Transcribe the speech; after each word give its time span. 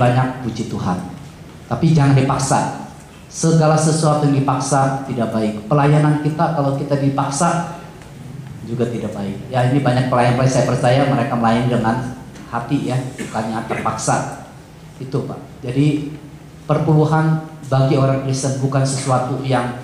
banyak 0.00 0.40
puji 0.48 0.72
Tuhan. 0.72 0.96
Tapi 1.68 1.92
jangan 1.92 2.16
dipaksa. 2.16 2.88
Segala 3.30 3.76
sesuatu 3.78 4.26
yang 4.26 4.42
dipaksa 4.42 5.04
tidak 5.06 5.30
baik. 5.30 5.68
Pelayanan 5.68 6.24
kita 6.24 6.56
kalau 6.56 6.74
kita 6.74 6.98
dipaksa 6.98 7.78
juga 8.66 8.88
tidak 8.88 9.12
baik. 9.14 9.36
Ya 9.52 9.68
ini 9.70 9.78
banyak 9.84 10.08
pelayan-pelayan 10.08 10.50
saya 10.50 10.66
percaya 10.66 11.06
mereka 11.06 11.36
melayani 11.38 11.68
dengan 11.70 11.96
hati 12.50 12.90
ya, 12.90 12.98
bukannya 12.98 13.62
terpaksa. 13.70 14.46
Itu 14.98 15.28
Pak. 15.28 15.38
Jadi 15.62 16.10
perpuluhan 16.66 17.46
bagi 17.70 17.94
orang 17.94 18.26
Kristen 18.26 18.58
bukan 18.58 18.82
sesuatu 18.82 19.38
yang 19.46 19.78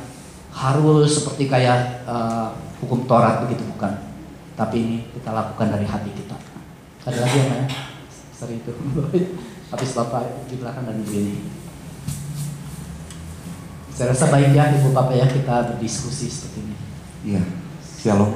harus 0.50 1.22
seperti 1.22 1.46
kayak 1.46 2.02
uh, 2.08 2.50
hukum 2.82 3.06
Taurat 3.06 3.46
begitu 3.46 3.62
bukan. 3.76 3.94
Tapi 4.58 4.76
ini 4.80 4.96
kita 5.14 5.30
lakukan 5.30 5.70
dari 5.70 5.86
hati 5.86 6.10
kita. 6.10 6.34
Ada 7.06 7.18
lagi 7.22 7.38
apa 7.46 7.54
ya? 7.62 7.66
Seri 8.34 8.58
itu. 8.58 8.72
Habis 9.66 9.98
Bapak 9.98 10.46
di 10.46 10.62
belakang 10.62 10.86
dan 10.86 11.02
begini. 11.02 11.42
Saya 13.90 14.12
rasa 14.12 14.30
baik 14.30 14.52
ya 14.54 14.70
Ibu 14.76 14.94
Bapak 14.94 15.16
ya 15.16 15.26
kita 15.26 15.72
berdiskusi 15.74 16.28
seperti 16.30 16.62
ini. 16.62 16.76
Iya, 17.26 17.42
shalom. 17.82 18.30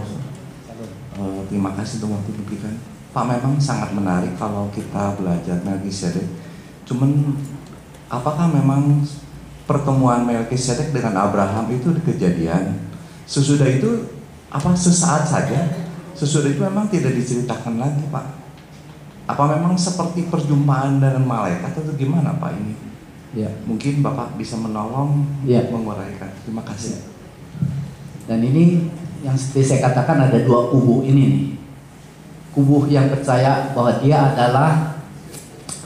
Uh, 1.21 1.45
terima 1.47 1.71
kasih 1.77 2.01
untuk 2.03 2.17
waktu 2.17 2.33
diberikan. 2.35 2.75
Pak 3.13 3.25
memang 3.29 3.61
sangat 3.61 3.93
menarik 3.93 4.35
kalau 4.41 4.73
kita 4.73 5.21
belajar 5.21 5.61
Melkisedek. 5.63 6.25
Cuman 6.89 7.37
apakah 8.09 8.49
memang 8.51 9.05
pertemuan 9.69 10.25
Melkisedek 10.25 10.97
dengan 10.97 11.29
Abraham 11.29 11.69
itu 11.71 11.93
di 11.95 12.03
kejadian? 12.09 12.81
Sesudah 13.29 13.69
itu 13.69 14.11
apa 14.49 14.75
sesaat 14.75 15.29
saja? 15.29 15.87
Sesudah 16.17 16.51
itu 16.51 16.65
memang 16.65 16.91
tidak 16.91 17.15
diceritakan 17.15 17.79
lagi, 17.79 18.03
Pak. 18.09 18.40
Apa 19.31 19.47
memang 19.47 19.79
seperti 19.79 20.27
perjumpaan 20.27 20.99
dengan 20.99 21.23
malaikat 21.23 21.71
atau 21.71 21.95
gimana, 21.95 22.35
Pak 22.43 22.51
ini? 22.59 22.75
Ya. 23.31 23.47
Mungkin 23.63 24.03
Bapak 24.03 24.35
bisa 24.35 24.59
menolong 24.59 25.23
Ya. 25.47 25.63
menguraikan. 25.71 26.35
Terima 26.43 26.67
kasih. 26.67 26.99
Dan 28.27 28.43
ini 28.43 28.91
yang 29.23 29.39
seperti 29.39 29.71
saya 29.71 29.87
katakan 29.87 30.27
ada 30.27 30.39
dua 30.43 30.75
kubu 30.75 31.07
ini 31.07 31.23
nih. 31.31 31.45
Kubu 32.51 32.91
yang 32.91 33.07
percaya 33.07 33.71
bahwa 33.71 34.03
dia 34.03 34.35
adalah 34.35 34.99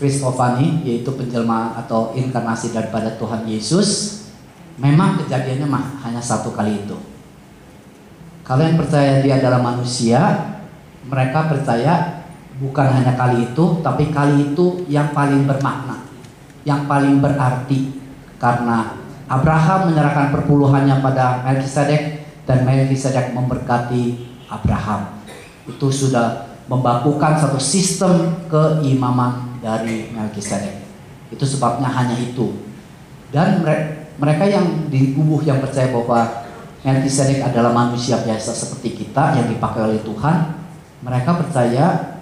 Kristofani 0.00 0.81
yaitu 0.81 1.12
penjelma 1.12 1.77
atau 1.84 2.17
inkarnasi 2.17 2.72
daripada 2.72 3.12
Tuhan 3.20 3.45
Yesus. 3.45 4.20
Memang 4.81 5.20
kejadiannya 5.20 5.69
mah 5.69 6.00
hanya 6.03 6.25
satu 6.25 6.50
kali 6.56 6.89
itu. 6.89 6.97
Kalau 8.42 8.65
yang 8.65 8.81
percaya 8.81 9.20
dia 9.20 9.41
adalah 9.41 9.61
manusia, 9.61 10.20
mereka 11.05 11.48
percaya 11.48 12.14
bukan 12.62 12.86
hanya 12.86 13.19
kali 13.19 13.50
itu, 13.50 13.83
tapi 13.83 14.14
kali 14.14 14.55
itu 14.55 14.86
yang 14.86 15.10
paling 15.10 15.47
bermakna, 15.48 16.06
yang 16.62 16.86
paling 16.86 17.19
berarti 17.19 17.98
karena 18.38 19.00
Abraham 19.27 19.91
menyerahkan 19.91 20.30
perpuluhannya 20.36 21.00
pada 21.00 21.42
Melkisedek 21.48 22.28
dan 22.44 22.62
Melkisedek 22.69 23.32
memberkati 23.32 24.20
Abraham. 24.52 25.25
Itu 25.64 25.88
sudah 25.88 26.44
membakukan 26.69 27.41
satu 27.41 27.56
sistem 27.56 28.44
keimaman 28.52 29.58
dari 29.64 30.12
Melkisedek. 30.12 30.84
Itu 31.32 31.48
sebabnya 31.48 31.88
hanya 31.88 32.20
itu. 32.20 32.52
Dan 33.32 33.64
mereka 34.20 34.44
yang 34.47 34.86
di 34.92 35.16
kubu 35.16 35.42
yang 35.42 35.58
percaya 35.58 35.91
bahwa 35.91 36.47
Melkisedek 36.84 37.41
adalah 37.41 37.72
manusia 37.72 38.20
biasa 38.20 38.52
seperti 38.52 39.02
kita 39.02 39.41
yang 39.41 39.48
dipakai 39.48 39.88
oleh 39.88 40.05
Tuhan, 40.05 40.52
mereka 41.00 41.41
percaya 41.41 42.14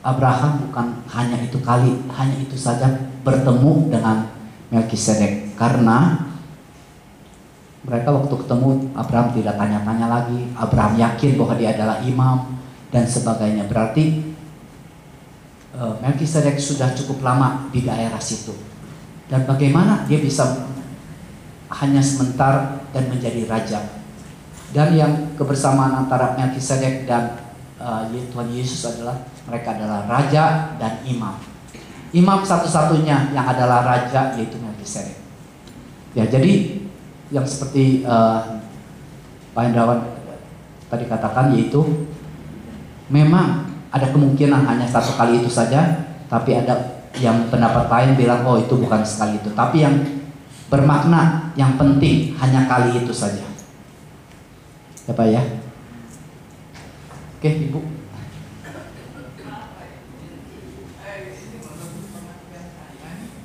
Abraham 0.00 0.64
bukan 0.68 0.86
hanya 1.12 1.36
itu 1.44 1.60
kali, 1.60 1.92
hanya 2.16 2.36
itu 2.40 2.56
saja 2.56 2.88
bertemu 3.20 3.92
dengan 3.92 4.32
Melkisedek 4.70 5.58
karena 5.58 6.30
mereka 7.80 8.12
waktu 8.12 8.34
ketemu 8.44 8.92
Abraham 8.92 9.32
tidak 9.32 9.56
tanya-tanya 9.56 10.06
lagi. 10.06 10.40
Abraham 10.52 10.94
yakin 11.00 11.40
bahwa 11.40 11.54
dia 11.56 11.72
adalah 11.72 11.98
imam 12.04 12.60
dan 12.92 13.08
sebagainya. 13.08 13.64
Berarti 13.66 14.36
uh, 15.74 15.96
Melkisedek 16.04 16.60
sudah 16.60 16.92
cukup 16.92 17.24
lama 17.24 17.72
di 17.72 17.80
daerah 17.80 18.20
situ. 18.20 18.52
Dan 19.32 19.48
bagaimana 19.48 20.04
dia 20.04 20.20
bisa 20.20 20.68
hanya 21.82 22.04
sebentar 22.04 22.84
dan 22.92 23.08
menjadi 23.08 23.48
raja. 23.48 23.80
Dan 24.70 24.94
yang 24.94 25.12
kebersamaan 25.40 26.04
antara 26.04 26.36
Melkisedek 26.36 27.08
dan 27.08 27.39
uh, 27.80 28.04
Tuhan 28.06 28.48
Yesus 28.52 28.84
adalah 28.84 29.24
mereka 29.48 29.74
adalah 29.74 30.06
raja 30.06 30.76
dan 30.76 31.00
imam. 31.08 31.34
Imam 32.12 32.44
satu-satunya 32.44 33.32
yang 33.32 33.46
adalah 33.46 33.86
raja 33.86 34.36
yaitu 34.36 34.60
Melkisedek. 34.60 35.18
Ya, 36.12 36.26
jadi 36.26 36.82
yang 37.30 37.46
seperti 37.46 38.02
uh, 38.02 38.60
Pak 39.54 39.62
Hendrawan 39.70 40.18
tadi 40.90 41.06
katakan 41.06 41.54
yaitu 41.54 42.06
memang 43.06 43.70
ada 43.90 44.10
kemungkinan 44.10 44.66
hanya 44.66 44.86
satu 44.86 45.14
kali 45.14 45.42
itu 45.42 45.50
saja, 45.50 46.10
tapi 46.26 46.54
ada 46.54 47.02
yang 47.18 47.50
pendapat 47.50 47.90
lain 47.90 48.14
bilang 48.14 48.46
oh 48.46 48.58
itu 48.58 48.74
bukan 48.78 49.02
sekali 49.02 49.38
itu, 49.38 49.50
tapi 49.54 49.82
yang 49.82 49.98
bermakna 50.70 51.50
yang 51.58 51.74
penting 51.74 52.34
hanya 52.38 52.66
kali 52.70 53.02
itu 53.02 53.10
saja. 53.10 53.42
Ya 55.06 55.12
Pak 55.14 55.26
ya. 55.26 55.42
Oke 57.40 57.56
Ibu. 57.56 57.80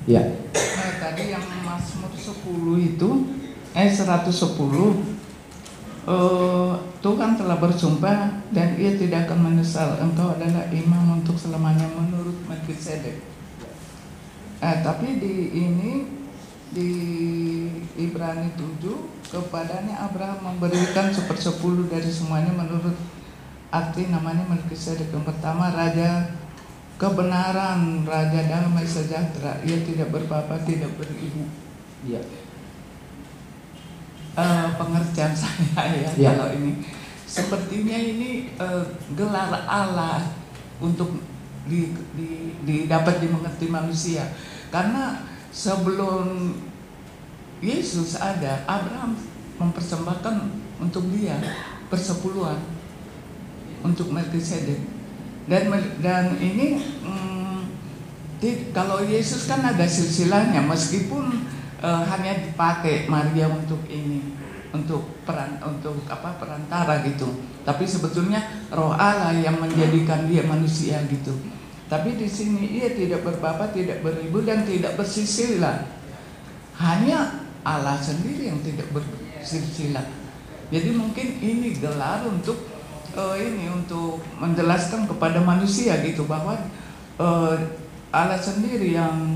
Ya. 0.04 0.20
Nah, 0.52 0.92
tadi 1.00 1.32
yang 1.32 1.40
Mazmur 1.64 2.12
10 2.12 2.92
itu 2.92 3.10
eh 3.72 3.88
110 3.88 4.28
uh, 6.04 6.76
Tuhan 7.00 7.40
telah 7.40 7.56
bersumpah 7.56 8.44
dan 8.52 8.76
ia 8.76 9.00
tidak 9.00 9.32
akan 9.32 9.48
menyesal 9.48 9.96
engkau 10.04 10.36
adalah 10.36 10.68
imam 10.68 11.24
untuk 11.24 11.40
selamanya 11.40 11.88
menurut 11.96 12.36
Melkisedek. 12.52 13.24
Eh, 14.60 14.76
tapi 14.84 15.24
di 15.24 15.56
ini 15.56 15.92
di 16.68 16.90
Ibrani 17.96 18.52
7 18.60 19.32
kepadanya 19.32 20.04
Abraham 20.04 20.52
memberikan 20.52 21.08
sepersepuluh 21.08 21.88
dari 21.88 22.12
semuanya 22.12 22.52
menurut 22.52 23.15
arti 23.76 24.08
namanya 24.08 24.44
Melkisedek 24.46 25.12
yang 25.12 25.22
pertama 25.22 25.68
raja 25.70 26.32
kebenaran 26.96 28.02
raja 28.02 28.40
damai 28.48 28.88
sejahtera. 28.88 29.60
Ia 29.62 29.84
tidak 29.84 30.08
berbapak 30.08 30.64
tidak 30.64 30.96
beribu. 30.96 31.44
Iya. 32.02 32.20
Eh, 34.36 34.68
pengertian 34.76 35.32
saya 35.42 35.84
ya, 35.96 36.10
Ya. 36.16 36.30
kalau 36.36 36.52
ini. 36.52 36.84
Sepertinya 37.26 37.96
ini 37.96 38.52
eh, 38.54 38.84
gelar 39.16 39.50
Allah 39.66 40.20
untuk 40.78 41.20
di, 41.66 41.90
di, 42.14 42.28
di- 42.62 42.86
dapat 42.86 43.18
dimengerti 43.18 43.66
manusia. 43.66 44.28
Karena 44.68 45.24
sebelum 45.50 46.52
Yesus 47.58 48.20
ada 48.20 48.60
Abraham 48.68 49.16
mempersembahkan 49.56 50.36
untuk 50.78 51.08
dia 51.08 51.40
persepuluhan 51.88 52.60
untuk 53.84 54.12
Melkisedek 54.12 54.80
dan 55.46 55.70
dan 56.02 56.34
ini 56.42 56.82
mm, 57.02 57.58
di- 58.42 58.70
kalau 58.74 59.02
Yesus 59.02 59.46
kan 59.46 59.62
ada 59.62 59.86
silsilahnya 59.86 60.62
meskipun 60.62 61.46
eh, 61.80 62.02
hanya 62.10 62.46
dipakai 62.50 63.06
Maria 63.06 63.46
untuk 63.46 63.80
ini 63.86 64.36
untuk 64.74 65.24
peran 65.24 65.56
untuk 65.64 66.04
apa 66.10 66.36
perantara 66.36 67.00
gitu. 67.06 67.30
Tapi 67.64 67.88
sebetulnya 67.88 68.68
Roh 68.70 68.92
Allah 68.92 69.32
yang 69.32 69.56
menjadikan 69.56 70.28
dia 70.28 70.44
manusia 70.44 71.00
gitu. 71.08 71.32
Tapi 71.86 72.18
di 72.18 72.26
sini 72.26 72.82
ia 72.82 72.90
tidak 72.92 73.22
berbapak 73.22 73.72
tidak 73.72 74.02
beribu 74.02 74.42
dan 74.42 74.66
tidak 74.66 74.98
bersilsilah 74.98 75.86
hanya 76.76 77.46
Allah 77.62 77.96
sendiri 77.96 78.50
yang 78.52 78.60
tidak 78.60 78.90
bersilsilah. 78.90 80.04
Jadi 80.68 80.90
mungkin 80.92 81.38
ini 81.38 81.78
gelar 81.78 82.26
untuk 82.26 82.58
eh, 83.16 83.34
ini 83.40 83.72
untuk 83.72 84.20
menjelaskan 84.36 85.08
kepada 85.08 85.40
manusia 85.40 85.96
gitu 86.04 86.28
bahwa 86.28 86.54
eh, 87.16 87.56
Allah 88.12 88.38
sendiri 88.38 88.92
yang 88.92 89.34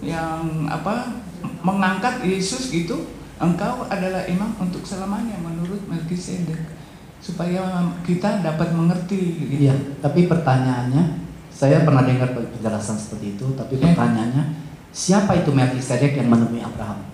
yang 0.00 0.66
apa 0.70 1.20
mengangkat 1.60 2.24
Yesus 2.24 2.72
gitu 2.72 3.04
engkau 3.40 3.84
adalah 3.88 4.24
imam 4.28 4.52
untuk 4.60 4.84
selamanya 4.84 5.36
menurut 5.40 5.80
Melkisedek 5.88 6.80
supaya 7.20 7.92
kita 8.04 8.40
dapat 8.40 8.72
mengerti 8.72 9.44
gitu. 9.44 9.68
Iya, 9.68 9.76
tapi 10.00 10.24
pertanyaannya 10.24 11.20
saya 11.52 11.84
pernah 11.84 12.08
dengar 12.08 12.32
penjelasan 12.32 12.96
seperti 12.96 13.36
itu, 13.36 13.46
tapi 13.52 13.76
Ya. 13.76 13.92
pertanyaannya 13.92 14.44
siapa 14.88 15.36
itu 15.36 15.52
Melkisedek 15.52 16.16
yang 16.16 16.32
menemui 16.32 16.64
Abraham? 16.64 17.04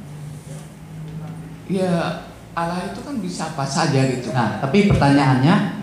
Ya 1.66 2.22
Allah 2.54 2.88
itu 2.94 3.02
kan 3.02 3.18
bisa 3.18 3.50
apa 3.50 3.66
saja 3.66 4.00
gitu. 4.06 4.30
Nah, 4.30 4.62
tapi 4.62 4.86
pertanyaannya 4.86 5.75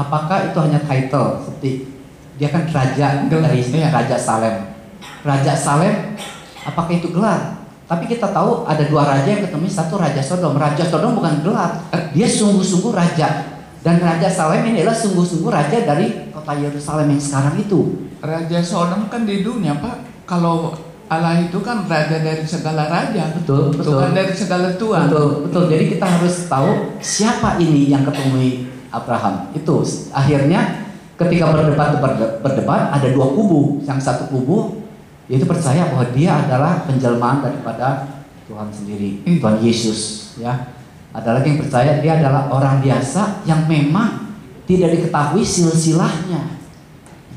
apakah 0.00 0.48
itu 0.48 0.58
hanya 0.64 0.80
title 0.80 1.44
seperti 1.44 2.00
dia 2.40 2.48
kan 2.48 2.64
raja 2.72 3.28
dari 3.28 3.60
iya. 3.60 3.92
raja 3.92 4.16
Salem. 4.16 4.72
Raja 5.20 5.52
Salem, 5.52 6.16
apakah 6.64 6.96
itu 6.96 7.12
gelar? 7.12 7.60
Tapi 7.84 8.08
kita 8.08 8.32
tahu 8.32 8.64
ada 8.64 8.80
dua 8.88 9.04
raja 9.04 9.28
yang 9.28 9.44
ketemu, 9.44 9.68
satu 9.68 10.00
Raja 10.00 10.22
Sodom. 10.24 10.56
Raja 10.56 10.80
Sodom 10.88 11.20
bukan 11.20 11.44
gelar, 11.44 11.84
dia 12.16 12.24
sungguh-sungguh 12.24 12.96
raja. 12.96 13.60
Dan 13.84 14.00
Raja 14.00 14.30
Salem 14.30 14.72
ini 14.72 14.80
adalah 14.80 14.96
sungguh-sungguh 14.96 15.50
raja 15.52 15.84
dari 15.84 16.32
kota 16.32 16.52
Yerusalem 16.56 17.12
yang 17.12 17.20
sekarang 17.20 17.60
itu. 17.60 18.08
Raja 18.24 18.60
Sodom 18.64 19.12
kan 19.12 19.28
di 19.28 19.44
dunia 19.44 19.76
Pak. 19.76 20.24
Kalau 20.24 20.72
Allah 21.10 21.42
itu 21.42 21.58
kan 21.60 21.84
raja 21.90 22.22
dari 22.22 22.46
segala 22.46 22.86
raja. 22.86 23.34
Betul, 23.34 23.74
betul. 23.74 23.98
Tuhan 23.98 24.14
dari 24.14 24.32
segala 24.32 24.68
Tuhan. 24.78 25.10
Betul, 25.10 25.28
betul. 25.50 25.64
Jadi 25.66 25.84
kita 25.98 26.06
harus 26.06 26.34
tahu 26.46 26.70
siapa 27.02 27.58
ini 27.58 27.90
yang 27.90 28.06
ketemu 28.06 28.70
Abraham. 28.90 29.54
Itu 29.54 29.82
akhirnya 30.10 30.90
ketika 31.16 31.50
berdebat 31.54 32.02
berdebat 32.42 32.82
ada 32.94 33.08
dua 33.10 33.32
kubu. 33.32 33.82
Yang 33.86 34.06
satu 34.06 34.30
kubu 34.30 34.82
yaitu 35.30 35.46
percaya 35.46 35.86
bahwa 35.94 36.10
dia 36.10 36.42
adalah 36.42 36.82
penjelmaan 36.90 37.38
daripada 37.38 38.18
Tuhan 38.50 38.66
sendiri, 38.74 39.22
Hmm. 39.22 39.38
Tuhan 39.38 39.56
Yesus, 39.62 39.98
ya. 40.42 40.74
Ada 41.14 41.38
lagi 41.38 41.54
yang 41.54 41.62
percaya 41.62 42.02
dia 42.02 42.18
adalah 42.18 42.50
orang 42.50 42.82
biasa 42.82 43.46
yang 43.46 43.62
memang 43.70 44.34
tidak 44.66 44.98
diketahui 44.98 45.46
silsilahnya. 45.46 46.58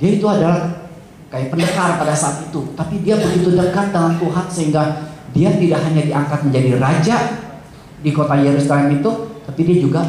Dia 0.01 0.09
itu 0.09 0.25
adalah 0.25 0.89
kayak 1.29 1.53
pendekar 1.53 2.01
pada 2.01 2.17
saat 2.17 2.49
itu, 2.49 2.73
tapi 2.73 3.05
dia 3.05 3.17
begitu 3.17 3.53
dekat 3.53 3.93
dengan 3.93 4.17
Tuhan 4.17 4.45
sehingga 4.49 4.83
dia 5.33 5.49
tidak 5.53 5.79
hanya 5.85 6.01
diangkat 6.01 6.39
menjadi 6.49 6.71
raja 6.81 7.17
di 8.01 8.09
kota 8.09 8.37
Yerusalem 8.37 9.01
itu, 9.01 9.11
tapi 9.45 9.61
dia 9.65 9.77
juga 9.81 10.01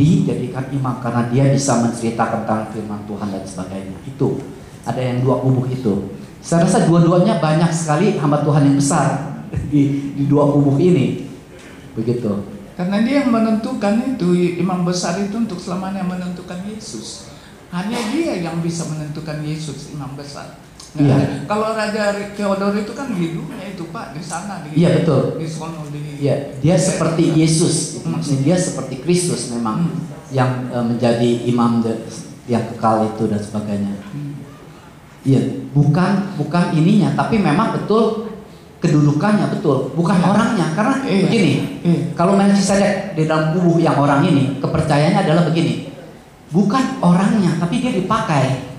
dijadikan 0.00 0.64
imam 0.72 0.96
karena 1.04 1.28
dia 1.28 1.44
bisa 1.52 1.84
menceritakan 1.84 2.48
tentang 2.48 2.72
firman 2.72 3.04
Tuhan 3.04 3.28
dan 3.28 3.44
sebagainya. 3.44 3.98
Itu 4.08 4.40
ada 4.88 4.96
yang 4.96 5.20
dua 5.20 5.44
kubu 5.44 5.68
itu. 5.68 6.16
Saya 6.40 6.64
rasa 6.64 6.88
dua-duanya 6.88 7.36
banyak 7.36 7.68
sekali 7.68 8.16
hamba 8.16 8.40
Tuhan 8.40 8.64
yang 8.64 8.76
besar 8.80 9.36
di, 9.68 10.16
di 10.16 10.24
dua 10.24 10.48
kubu 10.48 10.80
ini. 10.80 11.28
Begitu. 11.92 12.48
Karena 12.80 13.04
dia 13.04 13.20
yang 13.20 13.28
menentukan 13.28 14.16
itu 14.16 14.32
imam 14.56 14.88
besar 14.88 15.20
itu 15.20 15.36
untuk 15.36 15.60
selamanya 15.60 16.00
menentukan 16.00 16.64
Yesus. 16.64 17.28
Hanya 17.68 18.00
dia 18.08 18.40
yang 18.40 18.64
bisa 18.64 18.88
menentukan 18.88 19.44
Yesus 19.44 19.92
imam 19.92 20.16
besar. 20.16 20.56
Iya. 20.90 21.46
Kalau 21.46 21.70
Raja 21.70 22.10
Theodor 22.34 22.74
itu 22.74 22.92
kan 22.92 23.14
di 23.14 23.30
dunia 23.30 23.62
itu 23.70 23.86
Pak 23.88 24.10
di 24.10 24.18
sana 24.18 24.66
di 24.66 24.74
Iya, 24.74 25.02
betul. 25.02 25.38
di 25.38 25.46
sono 25.46 25.86
di 25.86 26.18
Ya, 26.18 26.34
dia 26.58 26.74
seperti 26.74 27.30
Yesus. 27.32 28.02
Itu 28.02 28.10
Hmm. 28.10 28.18
Maksudnya 28.18 28.42
dia 28.42 28.56
seperti 28.58 28.94
Kristus 28.98 29.54
memang 29.54 29.86
Hmm. 29.86 30.02
yang 30.34 30.66
eh, 30.68 30.82
menjadi 30.82 31.30
imam 31.46 31.78
de- 31.80 32.02
yang 32.44 32.66
kekal 32.74 33.06
itu 33.06 33.30
dan 33.30 33.38
sebagainya. 33.38 33.94
Hmm. 34.10 34.34
Iya, 35.22 35.40
bukan 35.70 36.34
bukan 36.34 36.74
ininya, 36.74 37.14
tapi 37.14 37.38
memang 37.38 37.70
betul 37.72 38.26
kedudukannya 38.80 39.46
betul, 39.52 39.92
bukan 39.92 40.16
Iya. 40.16 40.26
orangnya. 40.26 40.66
Karena 40.74 40.94
Iya. 41.04 41.22
begini, 41.28 41.52
Iya. 41.84 42.00
kalau 42.16 42.34
Melkisedek 42.34 43.14
di 43.14 43.28
dalam 43.28 43.54
kubu 43.54 43.78
yang 43.78 43.94
orang 43.94 44.24
ini, 44.24 44.56
kepercayaannya 44.58 45.20
adalah 45.20 45.44
begini, 45.46 45.92
bukan 46.48 46.98
orangnya, 46.98 47.60
tapi 47.60 47.78
dia 47.78 47.92
dipakai 47.92 48.69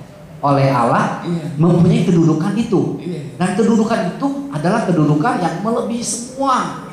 oleh 0.41 0.67
Allah 0.73 1.21
Iya. 1.21 1.53
mempunyai 1.55 2.01
kedudukan 2.03 2.53
itu. 2.57 2.97
Iya. 2.97 3.21
Dan 3.37 3.49
kedudukan 3.53 4.17
itu 4.17 4.27
adalah 4.49 4.89
kedudukan 4.89 5.37
yang 5.37 5.55
melebihi 5.61 6.01
semua 6.01 6.89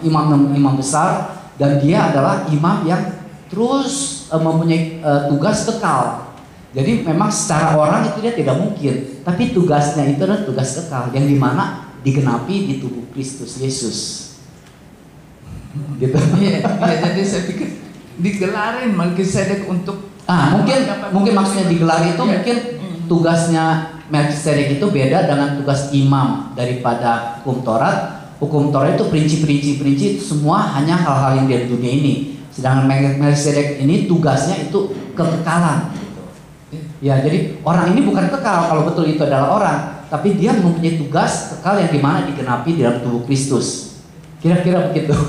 imam 0.00 0.52
imam 0.52 0.74
besar 0.76 1.36
dan 1.60 1.80
dia 1.80 2.12
adalah 2.12 2.48
imam 2.48 2.84
yang 2.84 3.02
terus 3.48 4.24
eh, 4.28 4.40
mempunyai 4.40 5.00
eh, 5.00 5.20
tugas 5.32 5.64
kekal. 5.64 6.32
Jadi 6.72 7.04
memang 7.04 7.28
secara 7.28 7.76
orang 7.76 8.08
itu 8.08 8.24
dia 8.24 8.32
tidak 8.32 8.56
mungkin, 8.56 9.20
tapi 9.20 9.52
tugasnya 9.52 10.08
itu 10.08 10.24
adalah 10.24 10.40
tugas 10.40 10.72
kekal 10.72 11.12
yang 11.12 11.28
di 11.28 11.36
mana 11.36 11.92
digenapi 12.00 12.64
di 12.64 12.74
tubuh 12.80 13.04
Kristus 13.12 13.60
Yesus. 13.60 13.98
Gitu. 15.96 16.16
Iya, 16.40 16.60
iya, 16.60 16.96
jadi 17.00 17.20
saya 17.24 17.42
pikir 17.48 17.68
digelarin 18.20 18.92
Melkisedek 18.92 19.64
untuk 19.64 20.12
Ah, 20.22 20.54
mungkin 20.54 20.86
mungkin 21.10 21.32
maksudnya 21.34 21.66
digelar 21.66 21.98
itu 22.06 22.14
Iya. 22.14 22.30
mungkin. 22.30 22.56
Tugasnya 23.06 23.96
Melkisedek 24.12 24.76
itu 24.76 24.86
beda 24.92 25.24
dengan 25.24 25.56
tugas 25.56 25.88
imam 25.88 26.52
daripada 26.52 27.40
hukum 27.40 27.64
Taurat. 27.64 28.28
Hukum 28.36 28.68
Taurat 28.68 29.00
itu 29.00 29.08
prinsip-prinsip-prinsip 29.08 30.20
semua 30.20 30.76
hanya 30.76 31.00
hal-hal 31.00 31.40
yang 31.40 31.48
dari 31.48 31.64
dunia 31.64 31.92
ini. 31.96 32.14
Sedangkan 32.52 32.84
Mel- 32.84 33.16
Melkisedek 33.16 33.80
ini 33.80 34.04
tugasnya 34.04 34.68
itu 34.68 34.92
kekekalan. 35.16 35.96
Ya, 37.00 37.24
jadi 37.24 37.56
orang 37.64 37.96
ini 37.96 38.04
bukan 38.04 38.28
kekal 38.28 38.68
kalau 38.68 38.82
betul 38.84 39.08
itu 39.08 39.24
adalah 39.24 39.56
orang, 39.56 39.78
tapi 40.12 40.36
dia 40.36 40.52
mempunyai 40.52 41.00
tugas 41.00 41.56
kekal 41.56 41.80
yang 41.80 41.88
di 41.88 42.00
mana 42.04 42.28
digenapi 42.28 42.76
di 42.76 42.84
dalam 42.84 43.00
tubuh 43.00 43.24
Kristus. 43.24 43.96
Kira-kira 44.44 44.92
begitu. 44.92 45.16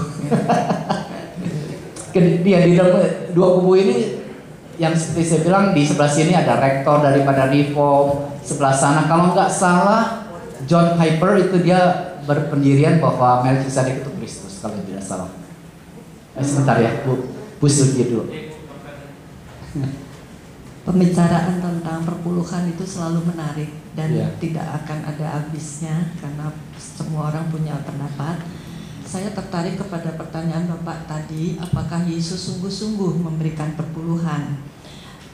Dia 2.14 2.62
di 2.62 2.78
dalam 2.78 3.02
dua 3.34 3.58
kubu 3.58 3.74
ini 3.74 4.22
yang 4.81 4.94
seperti 4.98 5.24
saya 5.30 5.42
bilang 5.46 5.66
di 5.78 5.86
sebelah 5.86 6.10
sini 6.10 6.34
ada 6.34 6.58
rektor 6.58 7.02
daripada 7.02 7.46
Reform, 7.50 8.34
sebelah 8.42 8.74
sana 8.74 9.06
kalau 9.06 9.34
nggak 9.34 9.52
salah 9.54 10.25
John 10.66 10.98
Piper 10.98 11.38
itu 11.38 11.62
dia 11.62 12.14
berpendirian 12.24 13.04
bahwa 13.04 13.44
Melkisedek 13.44 14.02
itu 14.02 14.12
Kristus 14.18 14.64
kalau 14.64 14.80
tidak 14.81 15.04
salah. 15.04 15.30
Eh, 16.34 16.42
sebentar 16.42 16.80
ya, 16.81 17.04
Bu, 17.06 17.30
Bu 17.62 17.68
dulu. 17.70 18.25
Pembicaraan 20.84 21.64
tentang 21.64 22.04
perpuluhan 22.04 22.68
itu 22.68 22.84
selalu 22.84 23.24
menarik 23.31 23.72
dan 23.96 24.12
Iya. 24.12 24.28
tidak 24.36 24.84
akan 24.84 25.00
ada 25.16 25.25
habisnya 25.40 26.12
karena 26.20 26.52
semua 26.75 27.31
orang 27.31 27.48
punya 27.48 27.80
pendapat. 27.88 28.44
Saya 29.13 29.30
tertarik 29.30 29.77
kepada 29.77 30.10
pertanyaan 30.18 30.65
Bapak 30.65 31.06
tadi, 31.06 31.54
apakah 31.62 32.01
Yesus 32.01 32.50
sungguh-sungguh 32.50 33.21
memberikan 33.21 33.69
perpuluhan? 33.77 34.57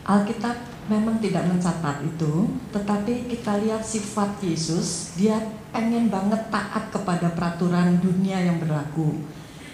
Alkitab 0.04 0.52
memang 0.92 1.24
tidak 1.24 1.48
mencatat 1.48 2.04
itu, 2.04 2.60
tetapi 2.76 3.31
kita 3.31 3.56
lihat 3.64 3.80
sifat 3.80 4.36
Yesus, 4.44 5.16
dia 5.16 5.40
pengen 5.72 6.12
banget 6.12 6.52
taat 6.52 6.92
kepada 6.92 7.31
peraturan 7.31 8.04
dunia 8.04 8.52
yang 8.52 8.60
berlaku. 8.60 9.16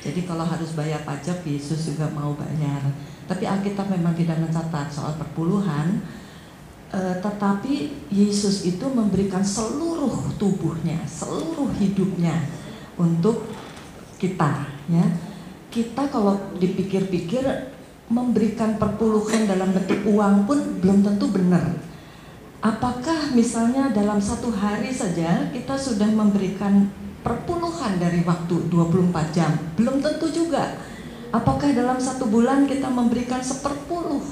Jadi 0.06 0.22
kalau 0.30 0.46
harus 0.46 0.78
bayar 0.78 1.02
pajak, 1.02 1.42
Yesus 1.42 1.90
juga 1.90 2.06
mau 2.14 2.38
bayar. 2.38 2.86
Tapi 3.26 3.50
Alkitab 3.50 3.90
memang 3.90 4.14
tidak 4.14 4.38
mencatat 4.38 4.86
soal 4.94 5.18
perpuluhan, 5.18 5.98
eh, 6.94 7.18
tetapi 7.26 8.06
Yesus 8.14 8.70
itu 8.70 8.86
memberikan 8.86 9.42
seluruh 9.42 10.30
tubuhnya, 10.38 11.02
seluruh 11.10 11.74
hidupnya 11.82 12.38
untuk 13.02 13.55
kita. 14.16 14.68
Ya, 14.88 15.06
kita 15.74 16.08
kalau 16.08 16.40
dipikir-pikir 16.56 17.44
memberikan 18.08 18.78
perpuluhan 18.78 19.50
dalam 19.50 19.74
bentuk 19.74 20.06
uang 20.06 20.46
pun 20.46 20.60
belum 20.80 21.02
tentu 21.02 21.26
benar. 21.34 21.76
Apakah 22.62 23.34
misalnya 23.34 23.94
dalam 23.94 24.18
satu 24.18 24.50
hari 24.50 24.90
saja 24.90 25.50
kita 25.54 25.78
sudah 25.78 26.10
memberikan 26.10 26.90
perpuluhan 27.22 27.98
dari 28.02 28.22
waktu 28.26 28.70
24 28.70 29.36
jam? 29.36 29.52
Belum 29.78 30.02
tentu 30.02 30.30
juga. 30.30 30.78
Apakah 31.34 31.74
dalam 31.76 32.00
satu 32.00 32.30
bulan 32.30 32.66
kita 32.66 32.88
memberikan 32.88 33.44
seperpuluh 33.44 34.24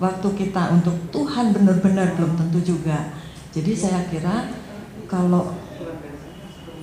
waktu 0.00 0.28
kita 0.32 0.80
untuk 0.80 0.96
Tuhan 1.12 1.52
benar-benar 1.52 2.16
belum 2.16 2.34
tentu 2.34 2.58
juga. 2.74 3.12
Jadi 3.52 3.76
saya 3.76 4.00
kira 4.08 4.48
kalau 5.04 5.52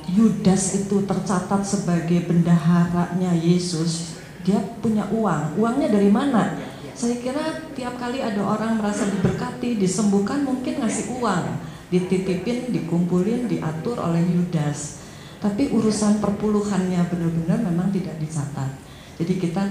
Yudas 0.07 0.87
itu 0.87 1.03
tercatat 1.03 1.67
sebagai 1.67 2.23
bendaharanya 2.31 3.35
Yesus, 3.35 4.15
dia 4.47 4.55
punya 4.79 5.03
uang. 5.11 5.59
Uangnya 5.59 5.91
dari 5.91 6.07
mana? 6.07 6.55
Saya 6.95 7.19
kira 7.19 7.67
tiap 7.75 7.99
kali 7.99 8.23
ada 8.23 8.39
orang 8.39 8.79
merasa 8.79 9.03
diberkati, 9.05 9.75
disembuhkan 9.75 10.47
mungkin 10.47 10.79
ngasih 10.79 11.19
uang, 11.19 11.45
dititipin, 11.91 12.71
dikumpulin, 12.71 13.51
diatur 13.51 13.99
oleh 13.99 14.23
Yudas. 14.23 15.03
Tapi 15.37 15.69
urusan 15.69 16.23
perpuluhannya 16.23 17.03
benar-benar 17.11 17.59
memang 17.61 17.91
tidak 17.93 18.17
dicatat. 18.17 18.71
Jadi 19.19 19.33
kita 19.37 19.61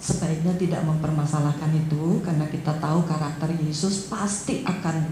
sebaiknya 0.00 0.54
tidak 0.56 0.86
mempermasalahkan 0.86 1.74
itu 1.74 2.22
karena 2.22 2.46
kita 2.48 2.78
tahu 2.78 3.04
karakter 3.04 3.50
Yesus 3.60 4.06
pasti 4.06 4.62
akan 4.62 5.10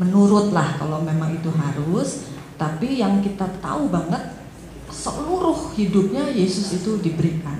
menurutlah 0.00 0.80
kalau 0.80 1.04
memang 1.04 1.36
itu 1.36 1.52
harus. 1.52 2.32
Tapi 2.62 3.02
yang 3.02 3.18
kita 3.18 3.58
tahu 3.58 3.90
banget 3.90 4.38
seluruh 4.86 5.74
hidupnya 5.74 6.30
Yesus 6.30 6.78
itu 6.78 7.02
diberikan, 7.02 7.58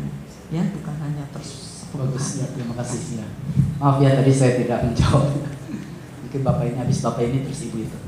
ya 0.55 0.63
bukan 0.63 0.95
hanya 1.03 1.27
Bagus 1.35 1.91
perpuluhan. 1.91 2.39
ya, 2.39 2.47
terima 2.55 2.75
kasih 2.79 3.01
ya. 3.19 3.27
Maaf 3.83 3.99
ya 3.99 4.15
tadi 4.15 4.31
saya 4.31 4.63
tidak 4.63 4.79
menjawab. 4.87 5.27
Mungkin 6.23 6.41
bapak 6.47 6.65
ini 6.71 6.77
habis 6.79 7.03
bapak 7.03 7.23
ini 7.27 7.43
terus 7.43 7.67
ibu 7.67 7.83
itu. 7.83 7.99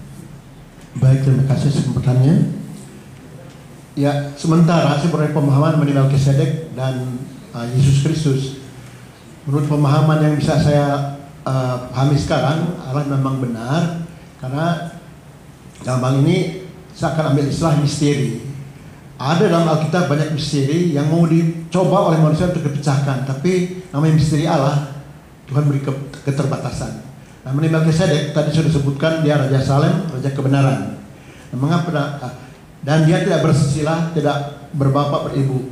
Baik, 1.03 1.27
terima 1.27 1.51
kasih 1.51 1.75
kesempatannya. 1.75 2.35
Ya, 3.99 4.31
sementara 4.39 4.95
saya 4.95 5.11
beroleh 5.11 5.35
pemahaman 5.35 5.83
mengenai 5.83 6.07
Melkisedek 6.07 6.79
dan 6.79 7.19
uh, 7.51 7.67
Yesus 7.75 8.07
Kristus. 8.07 8.43
Menurut 9.51 9.67
pemahaman 9.67 10.23
yang 10.23 10.35
bisa 10.39 10.63
saya 10.63 11.19
uh, 11.43 11.91
pahami 11.91 12.15
sekarang, 12.15 12.79
Allah 12.87 13.03
memang 13.11 13.43
benar 13.43 14.07
karena 14.39 14.95
dalam 15.83 16.01
hal 16.01 16.15
ini 16.23 16.64
saya 16.95 17.19
akan 17.19 17.35
ambil 17.35 17.51
istilah 17.51 17.75
misteri. 17.83 18.39
Ada 19.15 19.47
dalam 19.47 19.67
Alkitab 19.67 20.11
banyak 20.11 20.35
misteri 20.35 20.95
yang 20.95 21.11
mau 21.11 21.27
dicoba 21.27 22.11
oleh 22.11 22.19
manusia 22.23 22.51
untuk 22.51 22.67
dipecahkan, 22.67 23.27
tapi 23.27 23.83
namanya 23.91 24.15
misteri 24.15 24.47
Allah, 24.47 24.95
Tuhan 25.51 25.67
beri 25.67 25.83
keterbatasan. 26.25 26.93
Nah, 27.45 27.53
Melkisedek 27.53 28.33
tadi 28.33 28.57
sudah 28.57 28.73
disebutkan 28.73 29.13
dia 29.21 29.37
Raja 29.37 29.61
Salem, 29.61 30.09
Raja 30.09 30.33
kebenaran. 30.33 30.97
Nah, 31.53 31.59
mengapa 31.61 31.93
ah, 31.93 32.33
dan 32.81 33.05
dia 33.05 33.21
tidak 33.21 33.45
bersisilah, 33.45 34.17
tidak 34.17 34.69
berbapak 34.73 35.31
beribu. 35.31 35.69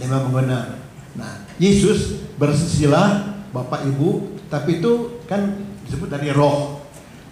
Dia 0.00 0.08
memang 0.08 0.32
benar. 0.32 0.80
Nah, 1.12 1.44
Yesus 1.60 2.16
bersisilah 2.40 3.36
bapak 3.52 3.84
ibu, 3.88 4.40
tapi 4.48 4.80
itu 4.80 5.20
kan 5.28 5.60
disebut 5.84 6.08
dari 6.08 6.32
roh. 6.32 6.80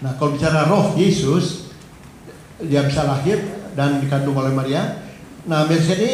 Nah, 0.04 0.12
kalau 0.21 0.37
bicara 0.37 0.68
roh 0.68 0.92
Yesus, 1.00 1.63
dia 2.66 2.85
bisa 2.85 3.04
lahir 3.04 3.40
dan 3.75 4.00
dikandung 4.00 4.37
oleh 4.38 4.54
Maria, 4.54 5.04
Nah, 5.44 5.68
Mesias 5.68 6.00
ini 6.00 6.12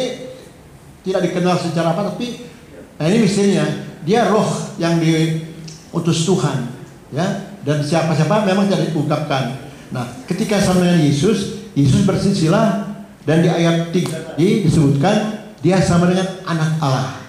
tidak 1.07 1.31
dikenal 1.31 1.55
secara 1.55 1.95
apa, 1.95 2.13
tapi 2.13 2.51
nah 2.99 3.09
ini 3.09 3.25
misterinya 3.25 3.65
dia 4.03 4.27
roh 4.27 4.75
yang 4.75 4.99
diutus 4.99 6.27
Tuhan, 6.27 6.67
ya. 7.15 7.55
Dan 7.61 7.85
siapa-siapa 7.85 8.43
memang 8.43 8.67
tidak 8.67 8.91
diungkapkan. 8.91 9.55
Nah, 9.93 10.05
ketika 10.25 10.57
sama 10.57 10.97
Yesus, 10.97 11.69
Yesus 11.77 12.03
bersisilah 12.03 12.89
dan 13.23 13.45
di 13.45 13.49
ayat 13.49 13.93
3 13.93 14.33
tadi 14.33 14.65
disebutkan 14.65 15.45
dia 15.61 15.77
sama 15.79 16.09
dengan 16.09 16.27
anak 16.43 16.81
Allah. 16.81 17.21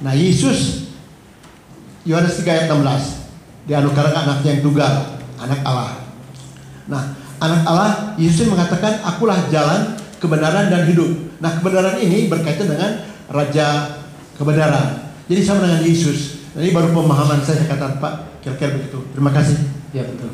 Nah, 0.00 0.14
Yesus 0.14 0.88
Yohanes 2.06 2.38
3 2.40 2.48
ayat 2.54 2.66
16 2.70 3.68
dianugerahkan 3.68 4.22
anaknya 4.30 4.50
yang 4.56 4.62
tunggal, 4.62 4.92
anak 5.42 5.60
Allah. 5.66 5.92
Nah, 6.86 7.02
anak 7.40 7.62
Allah 7.66 7.92
Yesus 8.18 8.46
mengatakan 8.46 9.02
akulah 9.02 9.48
jalan, 9.50 9.98
kebenaran 10.18 10.70
dan 10.70 10.86
hidup. 10.86 11.10
Nah 11.38 11.58
kebenaran 11.58 11.98
ini 12.00 12.26
berkaitan 12.30 12.70
dengan 12.70 13.04
Raja 13.30 13.98
kebenaran. 14.36 15.14
Jadi 15.24 15.40
sama 15.40 15.64
dengan 15.64 15.80
Yesus. 15.80 16.52
Nah, 16.54 16.62
ini 16.62 16.70
baru 16.70 16.92
pemahaman 16.94 17.40
saya 17.42 17.66
kata 17.66 17.98
Pak 17.98 18.44
kira-kira 18.44 18.76
begitu. 18.76 19.00
Terima 19.16 19.32
kasih. 19.32 19.58
Ya 19.96 20.04
betul. 20.04 20.30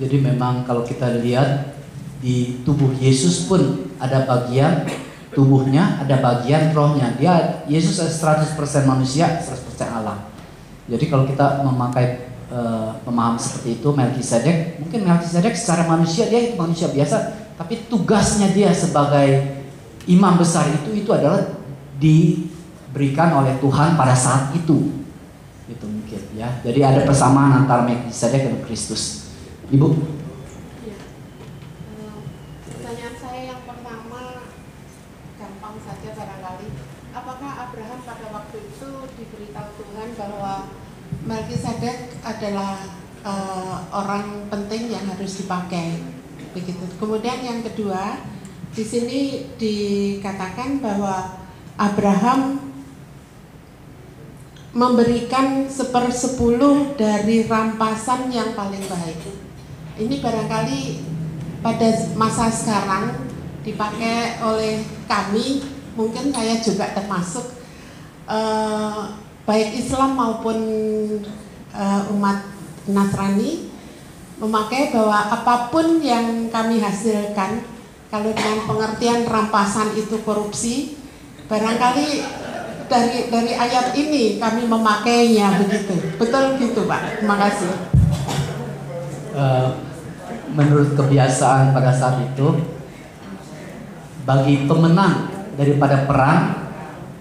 Jadi 0.00 0.16
memang 0.18 0.64
kalau 0.66 0.82
kita 0.82 1.20
lihat 1.20 1.76
di 2.20 2.64
tubuh 2.66 2.92
Yesus 2.96 3.48
pun 3.48 3.92
ada 4.00 4.24
bagian 4.24 4.88
tubuhnya, 5.32 6.00
ada 6.02 6.18
bagian 6.18 6.74
rohnya. 6.74 7.14
Dia 7.16 7.64
Yesus 7.68 8.00
100% 8.00 8.56
manusia, 8.88 9.40
100% 9.40 9.86
Allah. 9.86 10.26
Jadi 10.90 11.06
kalau 11.06 11.24
kita 11.28 11.62
memakai 11.62 12.29
uh, 12.50 12.98
pemahaman 13.06 13.38
seperti 13.40 13.80
itu 13.80 13.88
Melkisedek, 13.94 14.82
mungkin 14.82 15.06
Melkisedek 15.06 15.54
secara 15.54 15.86
manusia 15.86 16.26
dia 16.28 16.50
itu 16.50 16.54
manusia 16.58 16.90
biasa, 16.90 17.16
tapi 17.56 17.86
tugasnya 17.86 18.50
dia 18.52 18.74
sebagai 18.74 19.62
imam 20.10 20.36
besar 20.36 20.66
itu 20.68 20.90
itu 20.96 21.10
adalah 21.14 21.46
diberikan 22.00 23.30
oleh 23.36 23.56
Tuhan 23.62 23.94
pada 23.94 24.16
saat 24.16 24.50
itu. 24.56 25.00
Itu 25.70 25.86
mungkin 25.86 26.20
ya. 26.34 26.58
Jadi 26.66 26.80
ada 26.82 27.06
persamaan 27.06 27.64
antara 27.64 27.86
Melkisedek 27.86 28.42
dan 28.50 28.58
Kristus. 28.66 29.30
Ibu? 29.70 29.86
Ya. 30.82 30.98
Pertanyaan 32.66 33.14
saya 33.14 33.40
yang 33.54 33.62
pertama 33.62 34.50
gampang 35.38 35.76
saja 35.86 36.08
barangkali. 36.10 36.68
Apakah 37.10 37.50
Abraham 37.70 38.00
pada 38.02 38.26
waktu 38.34 38.56
itu 38.66 38.90
diberitahu 39.14 39.68
Tuhan 39.78 40.08
bahwa 40.18 40.54
Melkisedek 41.20 42.22
adalah 42.40 42.80
uh, 43.20 43.84
orang 43.92 44.48
penting 44.48 44.88
yang 44.96 45.04
harus 45.12 45.44
dipakai 45.44 46.00
begitu. 46.56 46.80
Kemudian 46.96 47.44
yang 47.44 47.60
kedua, 47.60 48.16
di 48.72 48.80
sini 48.80 49.20
dikatakan 49.60 50.80
bahwa 50.80 51.36
Abraham 51.76 52.72
memberikan 54.72 55.68
sepersepuluh 55.68 56.96
dari 56.96 57.44
rampasan 57.44 58.32
yang 58.32 58.56
paling 58.56 58.88
baik. 58.88 59.20
Ini 60.00 60.14
barangkali 60.22 60.80
pada 61.60 61.88
masa 62.16 62.48
sekarang 62.48 63.28
dipakai 63.60 64.40
oleh 64.40 64.80
kami, 65.04 65.60
mungkin 65.98 66.32
saya 66.32 66.56
juga 66.62 66.94
termasuk 66.96 67.52
eh, 68.30 69.02
baik 69.44 69.70
Islam 69.76 70.14
maupun 70.14 70.58
eh, 71.74 72.02
umat 72.14 72.38
Nasrani 72.90 73.70
memakai 74.40 74.88
bahwa 74.90 75.18
apa 75.28 75.68
pun 75.68 76.00
yang 76.00 76.48
kami 76.48 76.80
hasilkan 76.80 77.60
kalau 78.10 78.34
dengan 78.34 78.66
pengertian 78.66 79.22
rampasan 79.22 79.94
itu 79.94 80.18
korupsi, 80.26 80.98
barangkali 81.46 82.08
dari 82.90 83.30
dari 83.30 83.52
ayat 83.54 83.94
ini 83.94 84.42
kami 84.42 84.66
memakainya 84.66 85.62
begitu. 85.62 85.94
Betul 86.18 86.58
gitu, 86.58 86.90
Pak. 86.90 87.22
Terima 87.22 87.38
kasih. 87.38 87.70
Uh, 89.30 89.78
menurut 90.58 90.98
kebiasaan 90.98 91.70
pada 91.70 91.94
saat 91.94 92.18
itu, 92.18 92.66
bagi 94.26 94.66
pemenang 94.66 95.30
daripada 95.54 96.02
perang, 96.02 96.66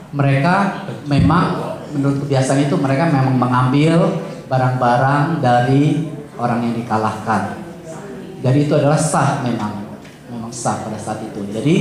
mereka 0.09 0.89
memang 1.05 1.77
menurut 1.93 2.25
kebiasaan 2.25 2.65
itu 2.65 2.73
mereka 2.81 3.13
memang 3.13 3.37
mengambil 3.37 4.09
barang-barang 4.49 5.39
dari 5.39 6.09
orang 6.35 6.59
yang 6.65 6.73
dikalahkan. 6.81 7.61
Jadi 8.41 8.57
itu 8.65 8.73
adalah 8.73 8.97
sah 8.97 9.45
memang 9.45 9.79
sah 10.49 10.81
pada 10.81 10.97
saat 10.97 11.21
itu. 11.23 11.45
Jadi 11.53 11.75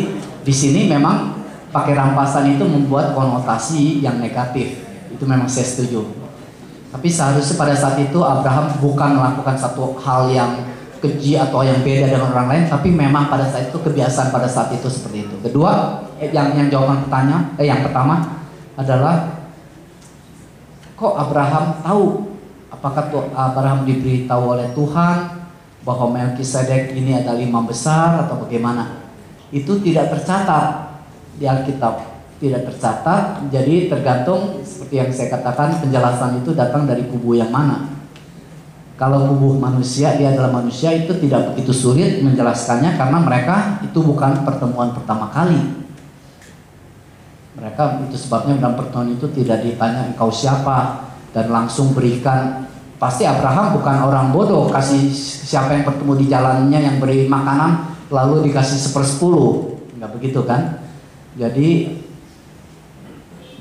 di 0.45 0.55
sini 0.55 0.87
memang 0.87 1.41
pakai 1.73 1.97
rampasan 1.97 2.57
itu 2.57 2.65
membuat 2.65 3.17
konotasi 3.17 4.05
yang 4.05 4.21
negatif. 4.21 4.85
Itu 5.09 5.25
memang 5.25 5.49
saya 5.49 5.65
setuju. 5.65 6.05
Tapi 6.89 7.09
seharusnya 7.09 7.57
pada 7.61 7.75
saat 7.77 8.01
itu 8.01 8.21
Abraham 8.25 8.73
bukan 8.81 9.21
melakukan 9.21 9.57
satu 9.57 9.97
hal 10.01 10.33
yang 10.33 10.53
keji 10.99 11.39
atau 11.39 11.63
yang 11.63 11.85
beda 11.85 12.11
dengan 12.11 12.33
orang 12.33 12.49
lain, 12.49 12.65
tapi 12.67 12.91
memang 12.91 13.31
pada 13.31 13.47
saat 13.47 13.71
itu 13.71 13.79
kebiasaan 13.79 14.35
pada 14.35 14.49
saat 14.49 14.73
itu 14.75 14.89
seperti 14.89 15.31
itu. 15.31 15.37
Kedua, 15.45 16.03
eh, 16.19 16.33
yang 16.33 16.57
yang 16.59 16.67
jawaban 16.73 17.07
pertanyaan, 17.07 17.55
eh 17.61 17.69
yang 17.69 17.87
pertama 17.87 18.43
adalah 18.75 19.47
kok 20.99 21.15
Abraham 21.15 21.65
tahu 21.87 22.03
apakah 22.73 23.09
tuh 23.09 23.25
Abraham 23.33 23.89
diberitahu 23.89 24.43
oleh 24.57 24.69
Tuhan 24.77 25.39
bahwa 25.83 26.07
Melkisedek 26.13 26.93
ini 26.93 27.17
adalah 27.17 27.41
imam 27.41 27.65
besar 27.65 28.29
atau 28.29 28.45
bagaimana. 28.45 29.09
Itu 29.49 29.81
tidak 29.81 30.13
tercatat 30.13 31.01
di 31.41 31.49
Alkitab. 31.49 32.21
Tidak 32.39 32.71
tercatat, 32.71 33.51
jadi 33.51 33.91
tergantung 33.91 34.63
seperti 34.63 34.95
yang 34.95 35.11
saya 35.11 35.27
katakan 35.35 35.83
penjelasan 35.83 36.39
itu 36.39 36.55
datang 36.55 36.87
dari 36.87 37.03
kubu 37.11 37.35
yang 37.35 37.51
mana. 37.51 37.99
Kalau 38.95 39.27
kubu 39.35 39.59
manusia, 39.59 40.15
dia 40.15 40.31
adalah 40.31 40.63
manusia 40.63 40.95
itu 40.95 41.19
tidak 41.19 41.51
begitu 41.51 41.75
sulit 41.75 42.23
menjelaskannya 42.23 42.95
karena 42.95 43.19
mereka 43.19 43.57
itu 43.83 43.99
bukan 43.99 44.47
pertemuan 44.47 44.95
pertama 44.95 45.35
kali. 45.35 45.59
Mereka 47.59 48.07
itu 48.07 48.15
sebabnya 48.15 48.55
dalam 48.63 48.79
pertemuan 48.79 49.19
itu 49.19 49.27
tidak 49.35 49.67
ditanya 49.67 50.07
engkau 50.15 50.31
siapa 50.31 51.08
dan 51.33 51.53
langsung 51.53 51.93
berikan 51.93 52.69
Pasti 52.99 53.23
Abraham 53.23 53.79
bukan 53.79 53.97
orang 54.11 54.35
bodoh 54.35 54.67
kasih 54.75 55.07
siapa 55.15 55.71
yang 55.71 55.87
bertemu 55.87 56.13
di 56.19 56.27
jalannya 56.27 56.79
yang 56.83 56.97
beri 56.99 57.31
makanan 57.31 57.95
lalu 58.11 58.51
dikasih 58.51 58.75
sepersepuluh. 58.75 59.79
Enggak 59.95 60.19
begitu 60.19 60.43
kan? 60.43 60.83
Jadi 61.39 61.95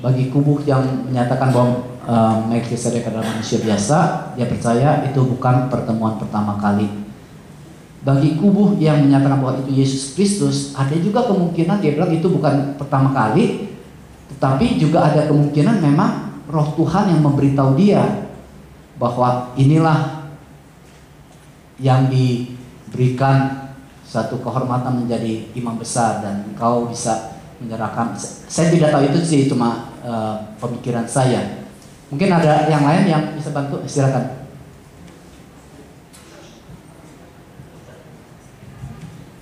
bagi 0.02 0.26
kubu 0.34 0.58
yang 0.66 1.06
menyatakan 1.06 1.54
bahwa 1.54 1.86
uh, 2.02 2.42
Melkisedek 2.50 3.06
adalah 3.06 3.30
manusia 3.30 3.62
biasa, 3.62 3.98
dia 4.34 4.50
percaya 4.50 5.06
itu 5.06 5.22
bukan 5.22 5.70
pertemuan 5.70 6.18
pertama 6.18 6.58
kali. 6.58 6.90
Bagi 8.02 8.34
kubu 8.42 8.74
yang 8.82 9.06
menyatakan 9.06 9.38
bahwa 9.38 9.62
itu 9.62 9.70
Yesus 9.70 10.18
Kristus, 10.18 10.74
ada 10.74 10.94
juga 10.98 11.30
kemungkinan 11.30 11.78
dia 11.78 11.94
bilang 11.94 12.10
itu 12.10 12.26
bukan 12.26 12.74
pertama 12.74 13.14
kali, 13.14 13.70
tetapi 14.34 14.82
juga 14.82 15.06
ada 15.14 15.30
kemungkinan 15.30 15.78
memang 15.78 16.27
Roh 16.48 16.68
Tuhan 16.80 17.12
yang 17.12 17.20
memberitahu 17.20 17.76
dia 17.76 18.32
bahwa 18.96 19.52
inilah 19.54 20.32
yang 21.78 22.08
diberikan 22.10 23.68
satu 24.02 24.40
kehormatan 24.40 25.04
menjadi 25.04 25.52
imam 25.52 25.76
besar 25.76 26.24
dan 26.24 26.48
engkau 26.48 26.88
bisa 26.88 27.36
menyerahkan. 27.60 28.16
Saya 28.48 28.72
tidak 28.72 28.96
tahu 28.96 29.02
itu 29.12 29.20
sih 29.20 29.40
cuma 29.44 29.92
uh, 30.00 30.56
pemikiran 30.56 31.04
saya. 31.04 31.68
Mungkin 32.08 32.32
ada 32.32 32.64
yang 32.72 32.88
lain 32.88 33.04
yang 33.04 33.22
bisa 33.36 33.52
bantu? 33.52 33.84
Silakan. 33.84 34.48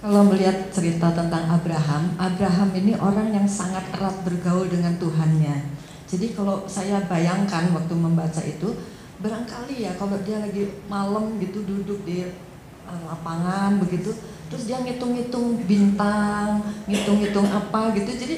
Kalau 0.02 0.22
melihat 0.26 0.70
cerita 0.70 1.10
tentang 1.14 1.50
Abraham, 1.50 2.14
Abraham 2.18 2.70
ini 2.78 2.94
orang 2.98 3.30
yang 3.34 3.46
sangat 3.46 3.86
erat 3.94 4.14
bergaul 4.22 4.66
dengan 4.70 4.98
Tuhannya. 4.98 5.85
Jadi 6.06 6.32
kalau 6.32 6.62
saya 6.66 7.02
bayangkan 7.04 7.70
waktu 7.74 7.94
membaca 7.94 8.38
itu, 8.40 8.68
barangkali 9.16 9.82
ya 9.82 9.92
kalau 9.96 10.16
dia 10.22 10.38
lagi 10.38 10.68
malam 10.86 11.40
gitu 11.40 11.64
duduk 11.64 12.04
di 12.04 12.20
eh, 12.22 13.00
lapangan 13.08 13.80
begitu 13.80 14.12
terus 14.46 14.68
dia 14.68 14.78
ngitung-ngitung 14.78 15.64
bintang 15.64 16.60
ngitung-ngitung 16.86 17.48
apa 17.48 17.96
gitu 17.96 18.12
jadi 18.12 18.36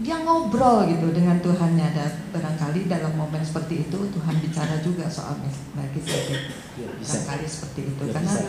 dia 0.00 0.16
ngobrol 0.24 0.88
gitu 0.88 1.12
dengan 1.12 1.36
Tuhannya 1.44 1.92
dan 1.92 2.08
barangkali 2.32 2.88
dalam 2.88 3.12
momen 3.12 3.44
seperti 3.44 3.84
itu 3.84 3.98
Tuhan 4.08 4.34
bicara 4.40 4.80
juga 4.80 5.04
soal 5.10 5.36
Melkisedek 5.76 6.56
Ya, 6.80 6.88
bisa. 6.96 7.20
barangkali 7.20 7.44
seperti 7.44 7.80
itu 7.92 8.02
Ya, 8.08 8.12
karena 8.16 8.32
bisa. 8.32 8.42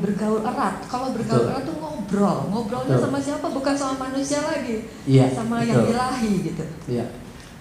bergaul 0.00 0.40
erat 0.40 0.74
kalau 0.88 1.12
bergaul 1.12 1.44
Betul. 1.44 1.52
erat 1.52 1.64
tuh 1.68 1.76
ngobrol 1.76 2.38
ngobrolnya 2.48 2.96
Betul. 2.96 3.04
sama 3.04 3.18
siapa 3.20 3.46
bukan 3.50 3.74
sama 3.74 3.94
manusia 4.08 4.40
lagi 4.40 4.88
Iya, 5.04 5.28
sama 5.34 5.60
yang 5.60 5.82
betul. 5.84 5.92
ilahi 5.92 6.32
gitu 6.46 6.64
Iya. 6.88 7.04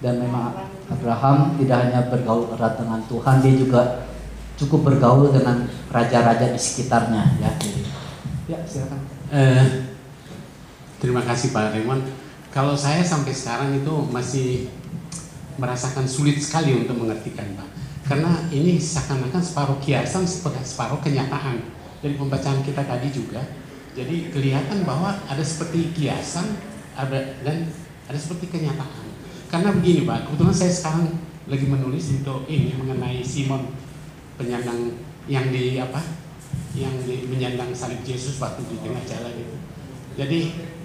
Dan 0.03 0.19
memang 0.19 0.51
Abraham 0.91 1.55
tidak 1.55 1.87
hanya 1.87 2.11
bergaul 2.11 2.51
erat 2.51 2.75
dengan 2.75 2.99
Tuhan, 3.07 3.39
dia 3.39 3.53
juga 3.55 3.81
cukup 4.59 4.91
bergaul 4.91 5.31
dengan 5.31 5.63
raja-raja 5.89 6.51
di 6.51 6.59
sekitarnya 6.59 7.23
ya. 7.39 7.51
Ya, 8.51 8.59
silakan. 8.67 8.99
Eh, 9.31 9.65
terima 10.99 11.23
kasih 11.23 11.55
Pak 11.55 11.71
Raymond. 11.71 12.03
Kalau 12.51 12.75
saya 12.75 12.99
sampai 13.01 13.31
sekarang 13.31 13.73
itu 13.79 13.93
masih 14.11 14.67
merasakan 15.57 16.05
sulit 16.05 16.37
sekali 16.43 16.75
untuk 16.75 16.99
mengertikan 16.99 17.47
Pak. 17.55 17.69
Karena 18.03 18.43
ini 18.51 18.75
seakan-akan 18.75 19.39
separuh 19.39 19.79
kiasan, 19.79 20.27
separuh 20.27 20.99
kenyataan. 20.99 21.63
Dari 22.03 22.19
pembacaan 22.19 22.59
kita 22.67 22.83
tadi 22.83 23.07
juga, 23.15 23.39
jadi 23.95 24.27
kelihatan 24.27 24.83
bahwa 24.83 25.15
ada 25.23 25.39
seperti 25.39 25.95
kiasan, 25.95 26.59
ada 26.99 27.39
dan 27.47 27.63
ada 28.11 28.19
seperti 28.19 28.51
kenyataan. 28.51 29.12
Karena 29.53 29.69
begini 29.69 30.01
Pak, 30.09 30.25
kebetulan 30.25 30.55
saya 30.57 30.73
sekarang 30.73 31.13
lagi 31.45 31.69
menulis 31.69 32.09
untuk 32.17 32.49
ini 32.49 32.73
mengenai 32.73 33.21
Simon 33.21 33.69
penyandang 34.33 34.97
yang 35.29 35.53
di 35.53 35.77
apa 35.77 36.01
yang 36.73 36.89
di, 37.05 37.29
menyandang 37.29 37.69
salib 37.69 38.01
Yesus 38.01 38.41
waktu 38.41 38.65
di 38.65 38.81
tengah 38.81 39.05
jalan 39.05 39.29
itu. 39.37 39.55
Jadi 40.17 40.39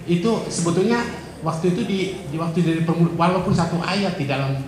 itu 0.05 0.31
sebetulnya 0.53 1.01
waktu 1.41 1.73
itu 1.73 1.81
di, 1.81 1.99
di 2.29 2.37
waktu 2.37 2.61
dari 2.61 2.81
walaupun 3.17 3.57
satu 3.57 3.81
ayat 3.81 4.21
di 4.21 4.29
dalam 4.29 4.61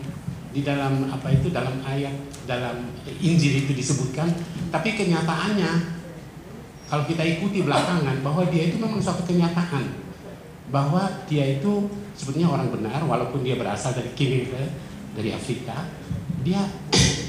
di 0.50 0.66
dalam 0.66 1.06
apa 1.14 1.30
itu 1.30 1.54
dalam 1.54 1.78
ayat 1.86 2.18
dalam 2.50 2.90
Injil 3.06 3.70
itu 3.70 3.78
disebutkan, 3.78 4.34
tapi 4.74 4.98
kenyataannya 4.98 6.02
kalau 6.90 7.06
kita 7.06 7.22
ikuti 7.22 7.62
belakangan 7.62 8.18
bahwa 8.26 8.50
dia 8.50 8.66
itu 8.66 8.82
memang 8.82 8.98
suatu 8.98 9.30
kenyataan 9.30 10.11
bahwa 10.72 11.04
dia 11.28 11.60
itu 11.60 11.92
sebetulnya 12.16 12.50
orang 12.50 12.72
benar 12.72 13.04
walaupun 13.04 13.44
dia 13.44 13.60
berasal 13.60 13.92
dari 13.92 14.12
kiri 14.16 14.48
dari 15.12 15.36
Afrika 15.36 15.84
dia 16.42 16.62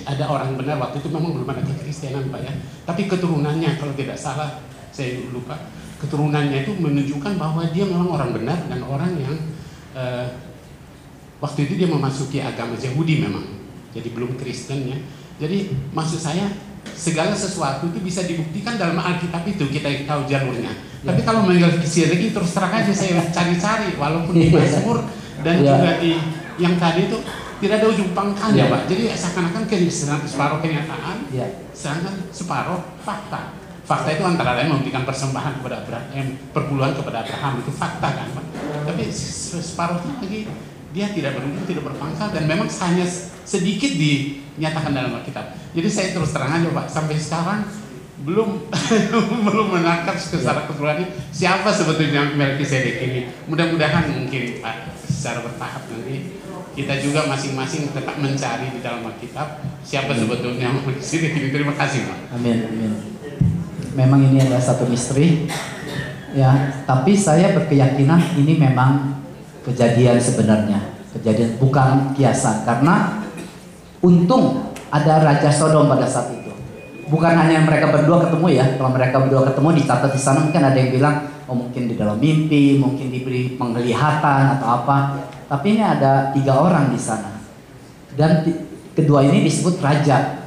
ada 0.09 0.25
orang 0.29 0.59
benar. 0.59 0.81
Waktu 0.81 1.05
itu 1.05 1.09
memang 1.13 1.37
belum 1.37 1.49
ada 1.49 1.63
kekristenan 1.63 2.33
pak 2.33 2.41
ya. 2.43 2.53
Tapi 2.89 3.07
keturunannya 3.07 3.79
kalau 3.79 3.95
tidak 3.95 4.19
salah 4.19 4.61
saya 4.91 5.21
lupa. 5.31 5.57
Keturunannya 6.03 6.67
itu 6.67 6.75
menunjukkan 6.75 7.39
bahwa 7.39 7.63
dia 7.71 7.87
memang 7.87 8.11
orang 8.11 8.35
benar 8.35 8.59
dan 8.67 8.83
orang 8.83 9.13
yang 9.15 9.37
eh, 9.95 10.27
waktu 11.39 11.71
itu 11.71 11.79
dia 11.79 11.89
memasuki 11.89 12.43
agama 12.43 12.75
Yahudi 12.75 13.23
memang. 13.23 13.47
Jadi 13.95 14.09
belum 14.11 14.35
Kristen 14.35 14.91
ya. 14.91 14.99
Jadi 15.39 15.71
maksud 15.95 16.19
saya 16.19 16.51
segala 16.89 17.33
sesuatu 17.33 17.87
itu 17.87 17.99
bisa 17.99 18.23
dibuktikan 18.23 18.75
dalam 18.75 18.95
Alkitab 18.97 19.43
itu 19.45 19.65
kita 19.67 19.89
tahu 20.05 20.27
jalurnya 20.27 20.71
tapi 21.03 21.21
kalau 21.23 21.43
Melkisedek 21.43 22.19
itu 22.19 22.31
terus 22.31 22.53
terang 22.53 22.71
aja 22.71 22.91
saya 22.91 23.27
cari-cari 23.29 23.95
walaupun 23.97 24.35
di 24.35 24.49
Mazmur 24.49 25.03
dan 25.43 25.59
Ya. 25.59 25.75
juga 25.75 25.91
di 25.99 26.13
yang 26.57 26.79
tadi 26.79 27.11
itu 27.11 27.19
tidak 27.59 27.79
ada 27.79 27.87
ujung 27.89 28.11
pangkalnya 28.13 28.67
Ya. 28.67 28.71
pak 28.71 28.83
jadi 28.87 29.03
seakan-akan 29.11 29.63
kenyataan 29.67 30.21
separuh 30.23 30.59
kenyataan 30.59 31.17
Ya. 31.31 31.47
sedangkan 31.75 32.15
separuh 32.31 32.79
fakta 33.03 33.59
fakta 33.83 34.09
itu 34.13 34.23
antara 34.23 34.55
lain 34.55 34.71
memberikan 34.71 35.03
persembahan 35.03 35.59
kepada 35.59 35.83
Abraham 35.83 36.27
perpuluhan 36.55 36.95
kepada 36.95 37.27
Abraham 37.27 37.53
itu 37.59 37.71
fakta 37.75 38.09
kan 38.09 38.29
pak 38.31 38.47
tapi 38.87 39.11
se- 39.11 39.59
separuhnya 39.59 40.23
lagi 40.23 40.47
dia 40.93 41.09
tidak 41.09 41.41
berujung 41.41 41.65
tidak 41.65 41.89
berpangkal 41.89 42.29
dan 42.31 42.45
memang 42.45 42.69
hanya 42.69 43.05
sedikit 43.43 43.91
dinyatakan 43.97 44.93
dalam 44.93 45.17
Alkitab. 45.19 45.57
Jadi 45.73 45.89
saya 45.89 46.09
terus 46.13 46.31
terang 46.37 46.53
aja 46.53 46.69
pak 46.69 46.87
sampai 46.87 47.17
sekarang 47.17 47.65
belum 48.23 48.71
belum 49.49 49.69
menangkap 49.73 50.15
secara 50.15 50.69
keseluruhan 50.69 51.09
siapa 51.33 51.73
sebetulnya 51.73 52.37
Melkisedek 52.37 52.97
ini. 53.09 53.21
Mudah-mudahan 53.49 54.13
mungkin 54.13 54.63
pak 54.63 54.95
secara 55.09 55.43
bertahap 55.43 55.83
nanti 55.91 56.39
kita 56.73 56.95
juga 57.05 57.29
masing-masing 57.29 57.93
tetap 57.93 58.17
mencari 58.17 58.73
di 58.73 58.81
dalam 58.81 59.05
Alkitab 59.05 59.65
siapa 59.81 60.13
sebetulnya 60.13 60.71
Melkisedek 60.77 61.41
ini. 61.41 61.49
Terima 61.51 61.73
kasih 61.73 62.05
pak. 62.05 62.37
Amin, 62.37 62.69
amin. 62.69 62.93
Memang 63.93 64.21
ini 64.25 64.41
adalah 64.41 64.63
satu 64.63 64.89
misteri. 64.89 65.49
Ya, 66.33 66.81
tapi 66.89 67.13
saya 67.13 67.53
berkeyakinan 67.53 68.41
ini 68.41 68.57
memang 68.57 69.21
kejadian 69.67 70.19
sebenarnya. 70.19 70.81
Kejadian 71.13 71.61
bukan 71.61 72.17
kiasan 72.17 72.65
karena 72.65 73.21
untung 74.01 74.73
ada 74.89 75.21
raja 75.21 75.53
Sodom 75.53 75.89
pada 75.89 76.09
saat 76.09 76.33
itu. 76.33 76.53
Bukan 77.13 77.33
hanya 77.37 77.61
mereka 77.61 77.93
berdua 77.93 78.25
ketemu 78.25 78.47
ya. 78.57 78.65
Kalau 78.81 78.91
mereka 78.93 79.21
berdua 79.21 79.53
ketemu 79.53 79.69
dicatat 79.85 80.11
di 80.13 80.21
sana 80.21 80.41
mungkin 80.41 80.63
ada 80.65 80.79
yang 80.79 80.91
bilang 80.93 81.17
oh 81.45 81.57
mungkin 81.57 81.93
di 81.93 81.95
dalam 82.01 82.17
mimpi, 82.17 82.81
mungkin 82.81 83.13
diberi 83.13 83.55
penglihatan 83.61 84.57
atau 84.57 84.69
apa. 84.83 84.99
Tapi 85.53 85.77
ini 85.77 85.83
ada 85.85 86.33
tiga 86.33 86.57
orang 86.57 86.89
di 86.89 86.97
sana. 86.97 87.37
Dan 88.17 88.41
kedua 88.97 89.25
ini 89.29 89.45
disebut 89.45 89.81
raja 89.85 90.43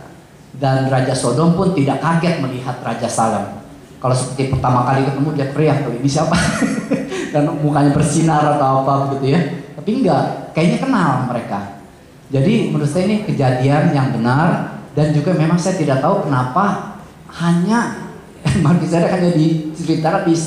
dan 0.56 0.88
Raja 0.88 1.12
Sodom 1.12 1.54
pun 1.54 1.76
tidak 1.76 2.00
kaget 2.00 2.40
melihat 2.40 2.80
Raja 2.80 3.10
Salem. 3.12 3.60
Kalau 4.00 4.16
seperti 4.16 4.54
pertama 4.54 4.88
kali 4.88 5.04
ketemu 5.04 5.30
dia 5.36 5.48
teriak, 5.52 5.78
"Oh, 5.90 5.94
ini 5.94 6.08
siapa? 6.08 6.36
dan 7.36 7.52
mukanya 7.60 7.92
bersinar 7.92 8.56
atau 8.56 8.88
apa 8.88 9.12
begitu 9.12 9.36
ya. 9.36 9.42
Tapi 9.76 9.90
enggak, 10.00 10.56
kayaknya 10.56 10.80
kenal 10.80 11.12
mereka. 11.28 11.84
Jadi 12.32 12.72
menurut 12.72 12.88
saya 12.88 13.12
ini 13.12 13.28
kejadian 13.28 13.92
yang 13.92 14.16
benar 14.16 14.80
dan 14.96 15.12
juga 15.12 15.36
memang 15.36 15.60
saya 15.60 15.76
tidak 15.76 16.00
tahu 16.00 16.32
kenapa 16.32 16.96
hanya 17.44 18.08
Melkisedek 18.64 19.10
hanya 19.10 19.32
diceritakan 19.34 20.24
di 20.30 20.38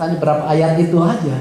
hanya 0.00 0.16
berapa 0.16 0.44
ayat 0.48 0.80
itu 0.80 0.96
aja. 1.04 1.36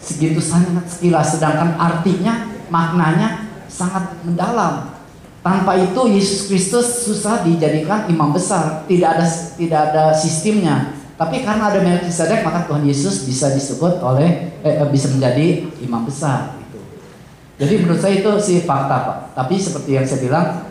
Segitu 0.00 0.40
sangat 0.40 0.88
sekilas 0.88 1.36
sedangkan 1.36 1.76
artinya 1.76 2.48
maknanya 2.72 3.46
sangat 3.70 4.18
mendalam. 4.24 4.96
Tanpa 5.40 5.72
itu 5.76 6.00
Yesus 6.08 6.48
Kristus 6.48 7.04
susah 7.08 7.44
dijadikan 7.44 8.08
imam 8.08 8.32
besar, 8.32 8.84
tidak 8.88 9.20
ada 9.20 9.26
tidak 9.56 9.80
ada 9.92 10.04
sistemnya. 10.12 10.99
Tapi 11.20 11.44
karena 11.44 11.68
ada 11.68 11.84
Melkisedek 11.84 12.40
maka 12.40 12.64
Tuhan 12.64 12.80
Yesus 12.88 13.28
bisa 13.28 13.52
disebut 13.52 14.00
oleh 14.00 14.56
eh, 14.64 14.80
eh, 14.80 14.88
bisa 14.88 15.12
menjadi 15.12 15.68
imam 15.84 16.08
besar 16.08 16.56
gitu. 16.64 16.80
Jadi 17.60 17.84
menurut 17.84 18.00
saya 18.00 18.24
itu 18.24 18.32
sih 18.40 18.64
fakta 18.64 18.96
Pak. 19.04 19.18
Tapi 19.36 19.60
seperti 19.60 20.00
yang 20.00 20.08
saya 20.08 20.24
bilang 20.24 20.64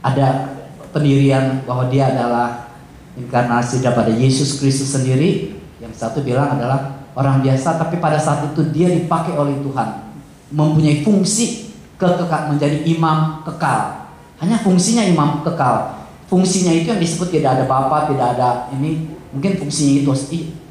ada 0.00 0.56
pendirian 0.88 1.68
bahwa 1.68 1.92
dia 1.92 2.16
adalah 2.16 2.72
inkarnasi 3.12 3.84
daripada 3.84 4.08
Yesus 4.08 4.56
Kristus 4.56 4.96
sendiri. 4.96 5.60
Yang 5.84 6.00
satu 6.00 6.24
bilang 6.24 6.56
adalah 6.56 7.04
orang 7.12 7.44
biasa 7.44 7.76
tapi 7.76 8.00
pada 8.00 8.16
saat 8.16 8.56
itu 8.56 8.72
dia 8.72 8.88
dipakai 8.88 9.36
oleh 9.36 9.60
Tuhan 9.60 10.16
mempunyai 10.48 11.04
fungsi 11.04 11.76
kekekal 12.00 12.56
menjadi 12.56 12.88
imam 12.88 13.44
kekal. 13.44 14.08
Hanya 14.40 14.64
fungsinya 14.64 15.04
imam 15.04 15.44
kekal. 15.44 15.93
Fungsinya 16.34 16.74
itu 16.74 16.90
yang 16.90 16.98
disebut 16.98 17.30
tidak 17.30 17.62
ada 17.62 17.64
bapa, 17.70 18.10
tidak 18.10 18.34
ada 18.34 18.66
ini 18.74 19.06
mungkin 19.30 19.54
fungsinya 19.54 20.02
itu 20.02 20.10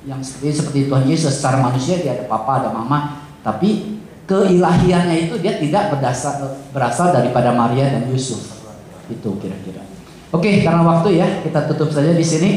yang 0.04 0.19
seperti 0.19 0.60
seperti 0.60 0.80
Tuhan 0.91 1.08
Yesus 1.08 1.39
secara 1.39 1.63
manusia 1.63 2.04
dia 2.04 2.19
ada 2.19 2.28
papa, 2.28 2.60
ada 2.60 2.76
mama, 2.76 3.23
tapi 3.39 4.04
keilahiannya 4.28 5.32
itu 5.32 5.39
dia 5.39 5.56
tidak 5.56 5.95
berdasar 5.95 6.60
berasal 6.76 7.15
daripada 7.15 7.56
Maria 7.56 7.95
dan 7.95 8.12
Yusuf. 8.12 8.60
Itu 9.08 9.39
kira-kira. 9.39 9.88
Oke, 10.36 10.65
karena 10.67 10.84
waktu 10.84 11.23
ya, 11.23 11.28
kita 11.47 11.63
tutup 11.71 11.95
saja 11.95 12.12
di 12.12 12.26
sini. 12.26 12.52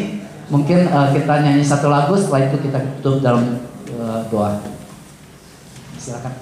Mungkin 0.50 0.90
eh, 0.90 1.08
kita 1.14 1.42
nyanyi 1.42 1.62
satu 1.62 1.90
lagu, 1.90 2.14
setelah 2.14 2.50
itu 2.50 2.58
kita 2.66 2.78
tutup 2.98 3.22
dalam 3.22 3.66
eh, 3.86 4.20
doa. 4.30 4.58
Silakan. 5.94 6.34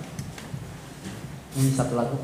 Nyanyi 1.57 1.73
satu 1.77 1.93
lagu. 1.97 2.17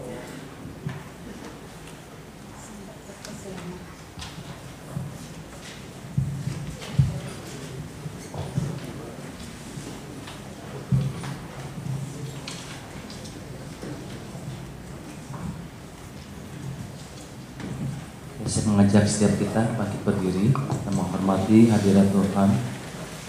Saya 18.51 18.67
mengajak 18.67 19.07
setiap 19.07 19.39
kita 19.39 19.63
bangkit 19.79 20.03
berdiri, 20.03 20.51
kita 20.51 20.91
menghormati 20.91 21.71
hadirat 21.71 22.11
Tuhan 22.11 22.51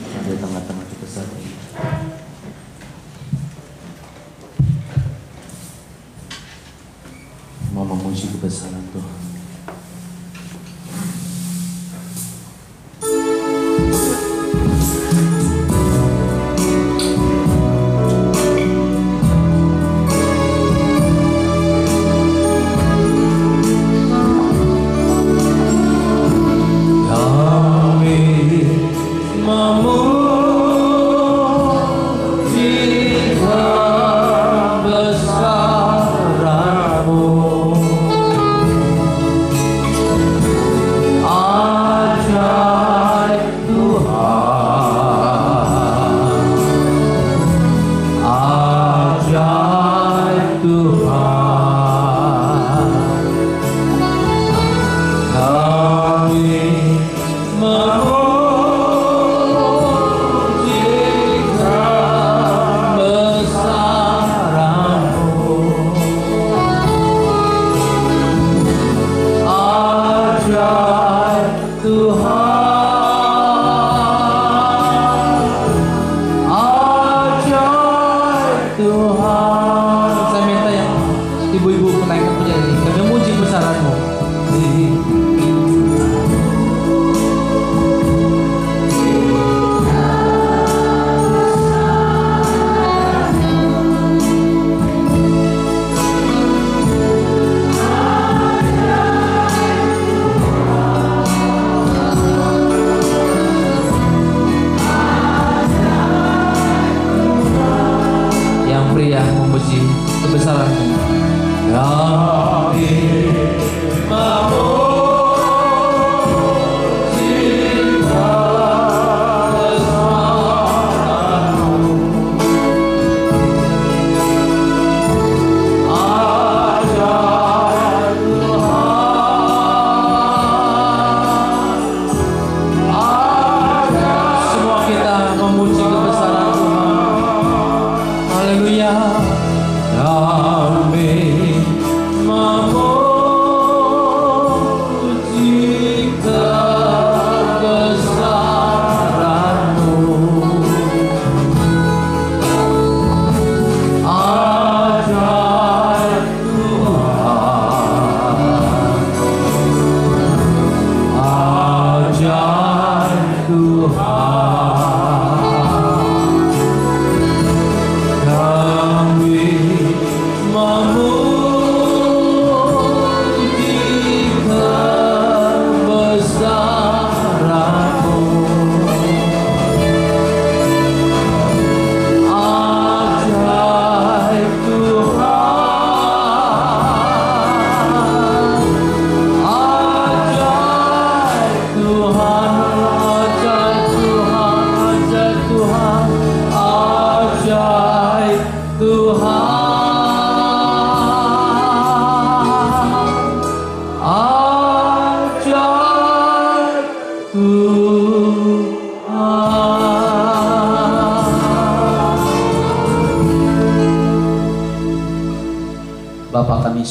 di 0.01 0.33
tengah-tengah 0.33 0.70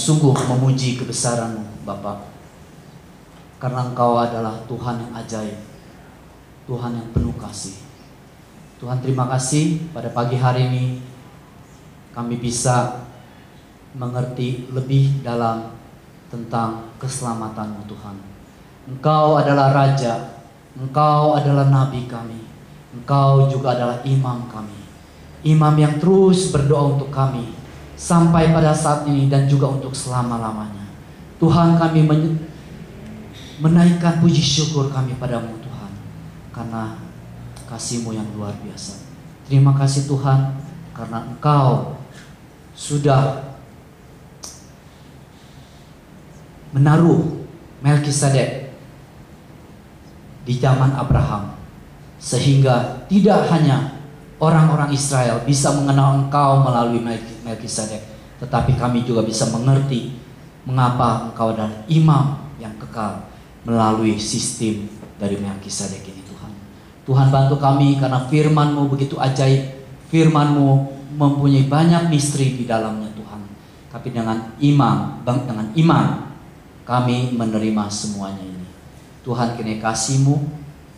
sungguh 0.01 0.33
memuji 0.33 0.97
kebesaran-Mu, 0.97 1.85
Bapak. 1.85 2.25
Karena 3.61 3.85
Engkau 3.85 4.17
adalah 4.17 4.57
Tuhan 4.65 4.97
yang 5.05 5.13
ajaib, 5.13 5.61
Tuhan 6.65 6.97
yang 6.97 7.09
penuh 7.13 7.37
kasih. 7.37 7.77
Tuhan 8.81 9.05
terima 9.05 9.29
kasih 9.29 9.93
pada 9.93 10.09
pagi 10.09 10.41
hari 10.41 10.73
ini 10.73 10.85
kami 12.17 12.41
bisa 12.41 13.05
mengerti 13.93 14.73
lebih 14.73 15.21
dalam 15.21 15.77
tentang 16.33 16.97
keselamatan-Mu 16.97 17.85
Tuhan. 17.85 18.17
Engkau 18.89 19.37
adalah 19.37 19.77
Raja, 19.77 20.41
Engkau 20.81 21.37
adalah 21.37 21.69
Nabi 21.69 22.09
kami, 22.09 22.41
Engkau 22.97 23.53
juga 23.53 23.77
adalah 23.77 24.01
imam 24.09 24.49
kami. 24.49 24.81
Imam 25.45 25.77
yang 25.77 26.01
terus 26.01 26.49
berdoa 26.49 26.97
untuk 26.97 27.13
kami 27.13 27.60
sampai 28.01 28.49
pada 28.57 28.73
saat 28.73 29.05
ini 29.05 29.29
dan 29.29 29.45
juga 29.45 29.69
untuk 29.69 29.93
selama-lamanya. 29.93 30.89
Tuhan 31.37 31.77
kami 31.77 32.09
men- 32.09 32.41
menaikkan 33.61 34.25
puji 34.25 34.41
syukur 34.41 34.89
kami 34.89 35.21
padamu 35.21 35.61
Tuhan 35.61 35.93
karena 36.49 36.97
kasih-Mu 37.69 38.17
yang 38.17 38.25
luar 38.33 38.57
biasa. 38.65 39.05
Terima 39.45 39.77
kasih 39.77 40.09
Tuhan 40.09 40.57
karena 40.97 41.29
Engkau 41.29 42.01
sudah 42.73 43.53
menaruh 46.73 47.45
Melkisedek 47.81 48.73
di 50.45 50.57
zaman 50.57 50.93
Abraham 50.97 51.57
sehingga 52.21 53.05
tidak 53.09 53.49
hanya 53.49 54.00
orang-orang 54.41 54.91
Israel 54.91 55.45
bisa 55.45 55.71
mengenal 55.77 56.27
Engkau 56.27 56.65
melalui 56.65 56.99
Melki- 56.99 57.45
Melkisedek, 57.45 58.03
tetapi 58.41 58.75
kami 58.81 59.05
juga 59.05 59.23
bisa 59.23 59.47
mengerti 59.53 60.17
mengapa 60.65 61.31
Engkau 61.31 61.53
adalah 61.53 61.85
imam 61.87 62.41
yang 62.57 62.73
kekal 62.81 63.29
melalui 63.69 64.17
sistem 64.17 64.89
dari 65.21 65.37
Melkisedek 65.37 66.03
ini 66.09 66.25
Tuhan. 66.25 66.53
Tuhan 67.05 67.29
bantu 67.29 67.61
kami 67.61 68.01
karena 68.01 68.25
firman-Mu 68.27 68.89
begitu 68.89 69.21
ajaib, 69.21 69.77
firman-Mu 70.09 70.99
mempunyai 71.21 71.69
banyak 71.69 72.09
misteri 72.09 72.57
di 72.57 72.65
dalamnya 72.65 73.13
Tuhan. 73.13 73.41
Tapi 73.93 74.09
dengan 74.09 74.57
imam, 74.57 75.21
dengan 75.21 75.69
iman 75.77 76.07
kami 76.89 77.37
menerima 77.37 77.85
semuanya 77.93 78.41
ini. 78.41 78.69
Tuhan 79.21 79.53
kini 79.61 79.77
kasih-Mu, 79.85 80.35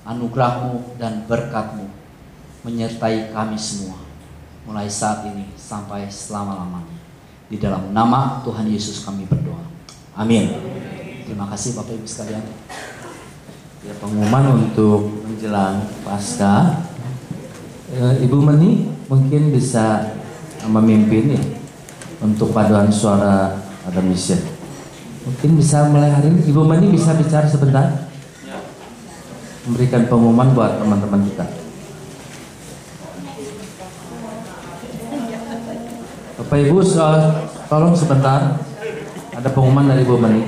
anugerah-Mu 0.07 0.95
dan 0.95 1.27
berkat-Mu 1.27 2.02
menyertai 2.63 3.35
kami 3.35 3.59
semua 3.59 3.99
mulai 4.63 4.87
saat 4.87 5.27
ini 5.27 5.51
sampai 5.59 6.07
selama-lamanya. 6.07 6.99
Di 7.51 7.59
dalam 7.59 7.91
nama 7.91 8.41
Tuhan 8.47 8.71
Yesus 8.71 9.03
kami 9.03 9.27
berdoa. 9.27 9.61
Amin. 10.17 10.49
Terima 11.27 11.51
kasih 11.51 11.77
Bapak 11.77 11.99
Ibu 11.99 12.07
sekalian. 12.07 12.45
Ya 13.83 13.93
pengumuman 13.99 14.63
untuk 14.63 15.11
menjelang 15.27 15.83
pasca 16.07 16.87
Eh, 17.93 18.25
Ibu 18.25 18.41
Meni 18.41 18.89
mungkin 19.05 19.53
bisa 19.53 20.17
memimpin 20.65 21.37
ya 21.37 21.43
untuk 22.25 22.49
paduan 22.57 22.89
suara 22.89 23.53
ada 23.85 24.01
mission. 24.01 24.41
Mungkin 25.29 25.61
bisa 25.61 25.85
mulai 25.93 26.09
hari 26.09 26.33
ini 26.33 26.41
Ibu 26.49 26.65
Meni 26.65 26.89
bisa 26.89 27.13
bicara 27.13 27.45
sebentar. 27.45 28.09
Memberikan 29.69 30.09
pengumuman 30.09 30.57
buat 30.57 30.81
teman-teman 30.81 31.21
kita. 31.29 31.62
Bapak 36.53 36.69
Ibu 36.69 36.85
eh, 36.85 37.25
tolong 37.65 37.97
sebentar. 37.97 38.61
Ada 39.33 39.49
pengumuman 39.57 39.89
dari 39.89 40.05
Ibu 40.05 40.21
Meni. 40.21 40.45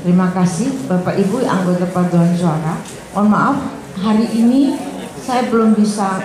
Terima 0.00 0.32
kasih 0.32 0.88
Bapak 0.88 1.20
Ibu 1.20 1.44
anggota 1.44 1.84
paduan 1.92 2.32
suara. 2.32 2.80
Mohon 3.12 3.28
maaf 3.28 3.56
hari 4.00 4.24
ini 4.32 4.72
saya 5.20 5.52
belum 5.52 5.76
bisa 5.76 6.24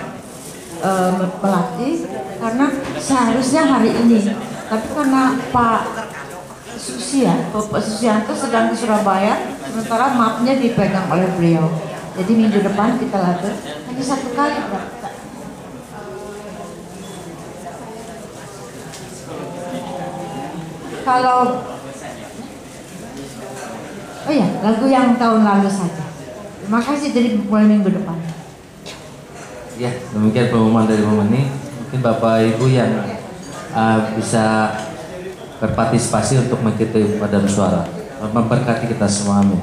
melatih 1.36 2.08
karena 2.40 2.72
seharusnya 2.96 3.68
hari 3.68 3.92
ini. 3.92 4.32
Tapi 4.72 4.86
karena 4.96 5.36
Pak 5.52 6.08
Susia, 6.80 7.52
Bapak 7.52 7.84
Susianto 7.84 8.32
sedang 8.32 8.72
ke 8.72 8.74
Surabaya, 8.80 9.52
sementara 9.68 10.16
mapnya 10.16 10.56
dipegang 10.56 11.12
oleh 11.12 11.28
beliau. 11.36 11.68
Jadi 12.16 12.32
minggu 12.32 12.56
depan 12.72 12.96
kita 12.96 13.20
latih 13.20 13.52
hanya 13.84 14.00
satu 14.00 14.32
kali. 14.32 14.56
Pak. 14.72 15.12
Kalau 21.04 21.40
Oh 24.24 24.32
iya, 24.32 24.48
lagu 24.64 24.88
yang 24.88 25.20
tahun 25.20 25.44
lalu 25.44 25.68
saja. 25.68 26.00
Terima 26.64 26.80
kasih 26.80 27.12
dari 27.12 27.36
mulai 27.44 27.68
minggu 27.68 27.92
depan. 27.92 28.16
Ya, 29.76 29.92
demikian 30.16 30.48
pengumuman 30.48 30.88
dari 30.88 31.04
Ibu 31.04 31.12
Meni. 31.20 31.52
Mungkin 31.84 32.00
Bapak 32.00 32.56
Ibu 32.56 32.72
yang 32.72 33.04
uh, 33.76 34.16
bisa 34.16 34.72
berpartisipasi 35.60 36.48
untuk 36.48 36.64
mengikuti 36.64 37.20
padan 37.20 37.44
suara. 37.44 37.84
Memberkati 38.24 38.88
kita 38.88 39.04
semua, 39.04 39.44
amin. 39.44 39.60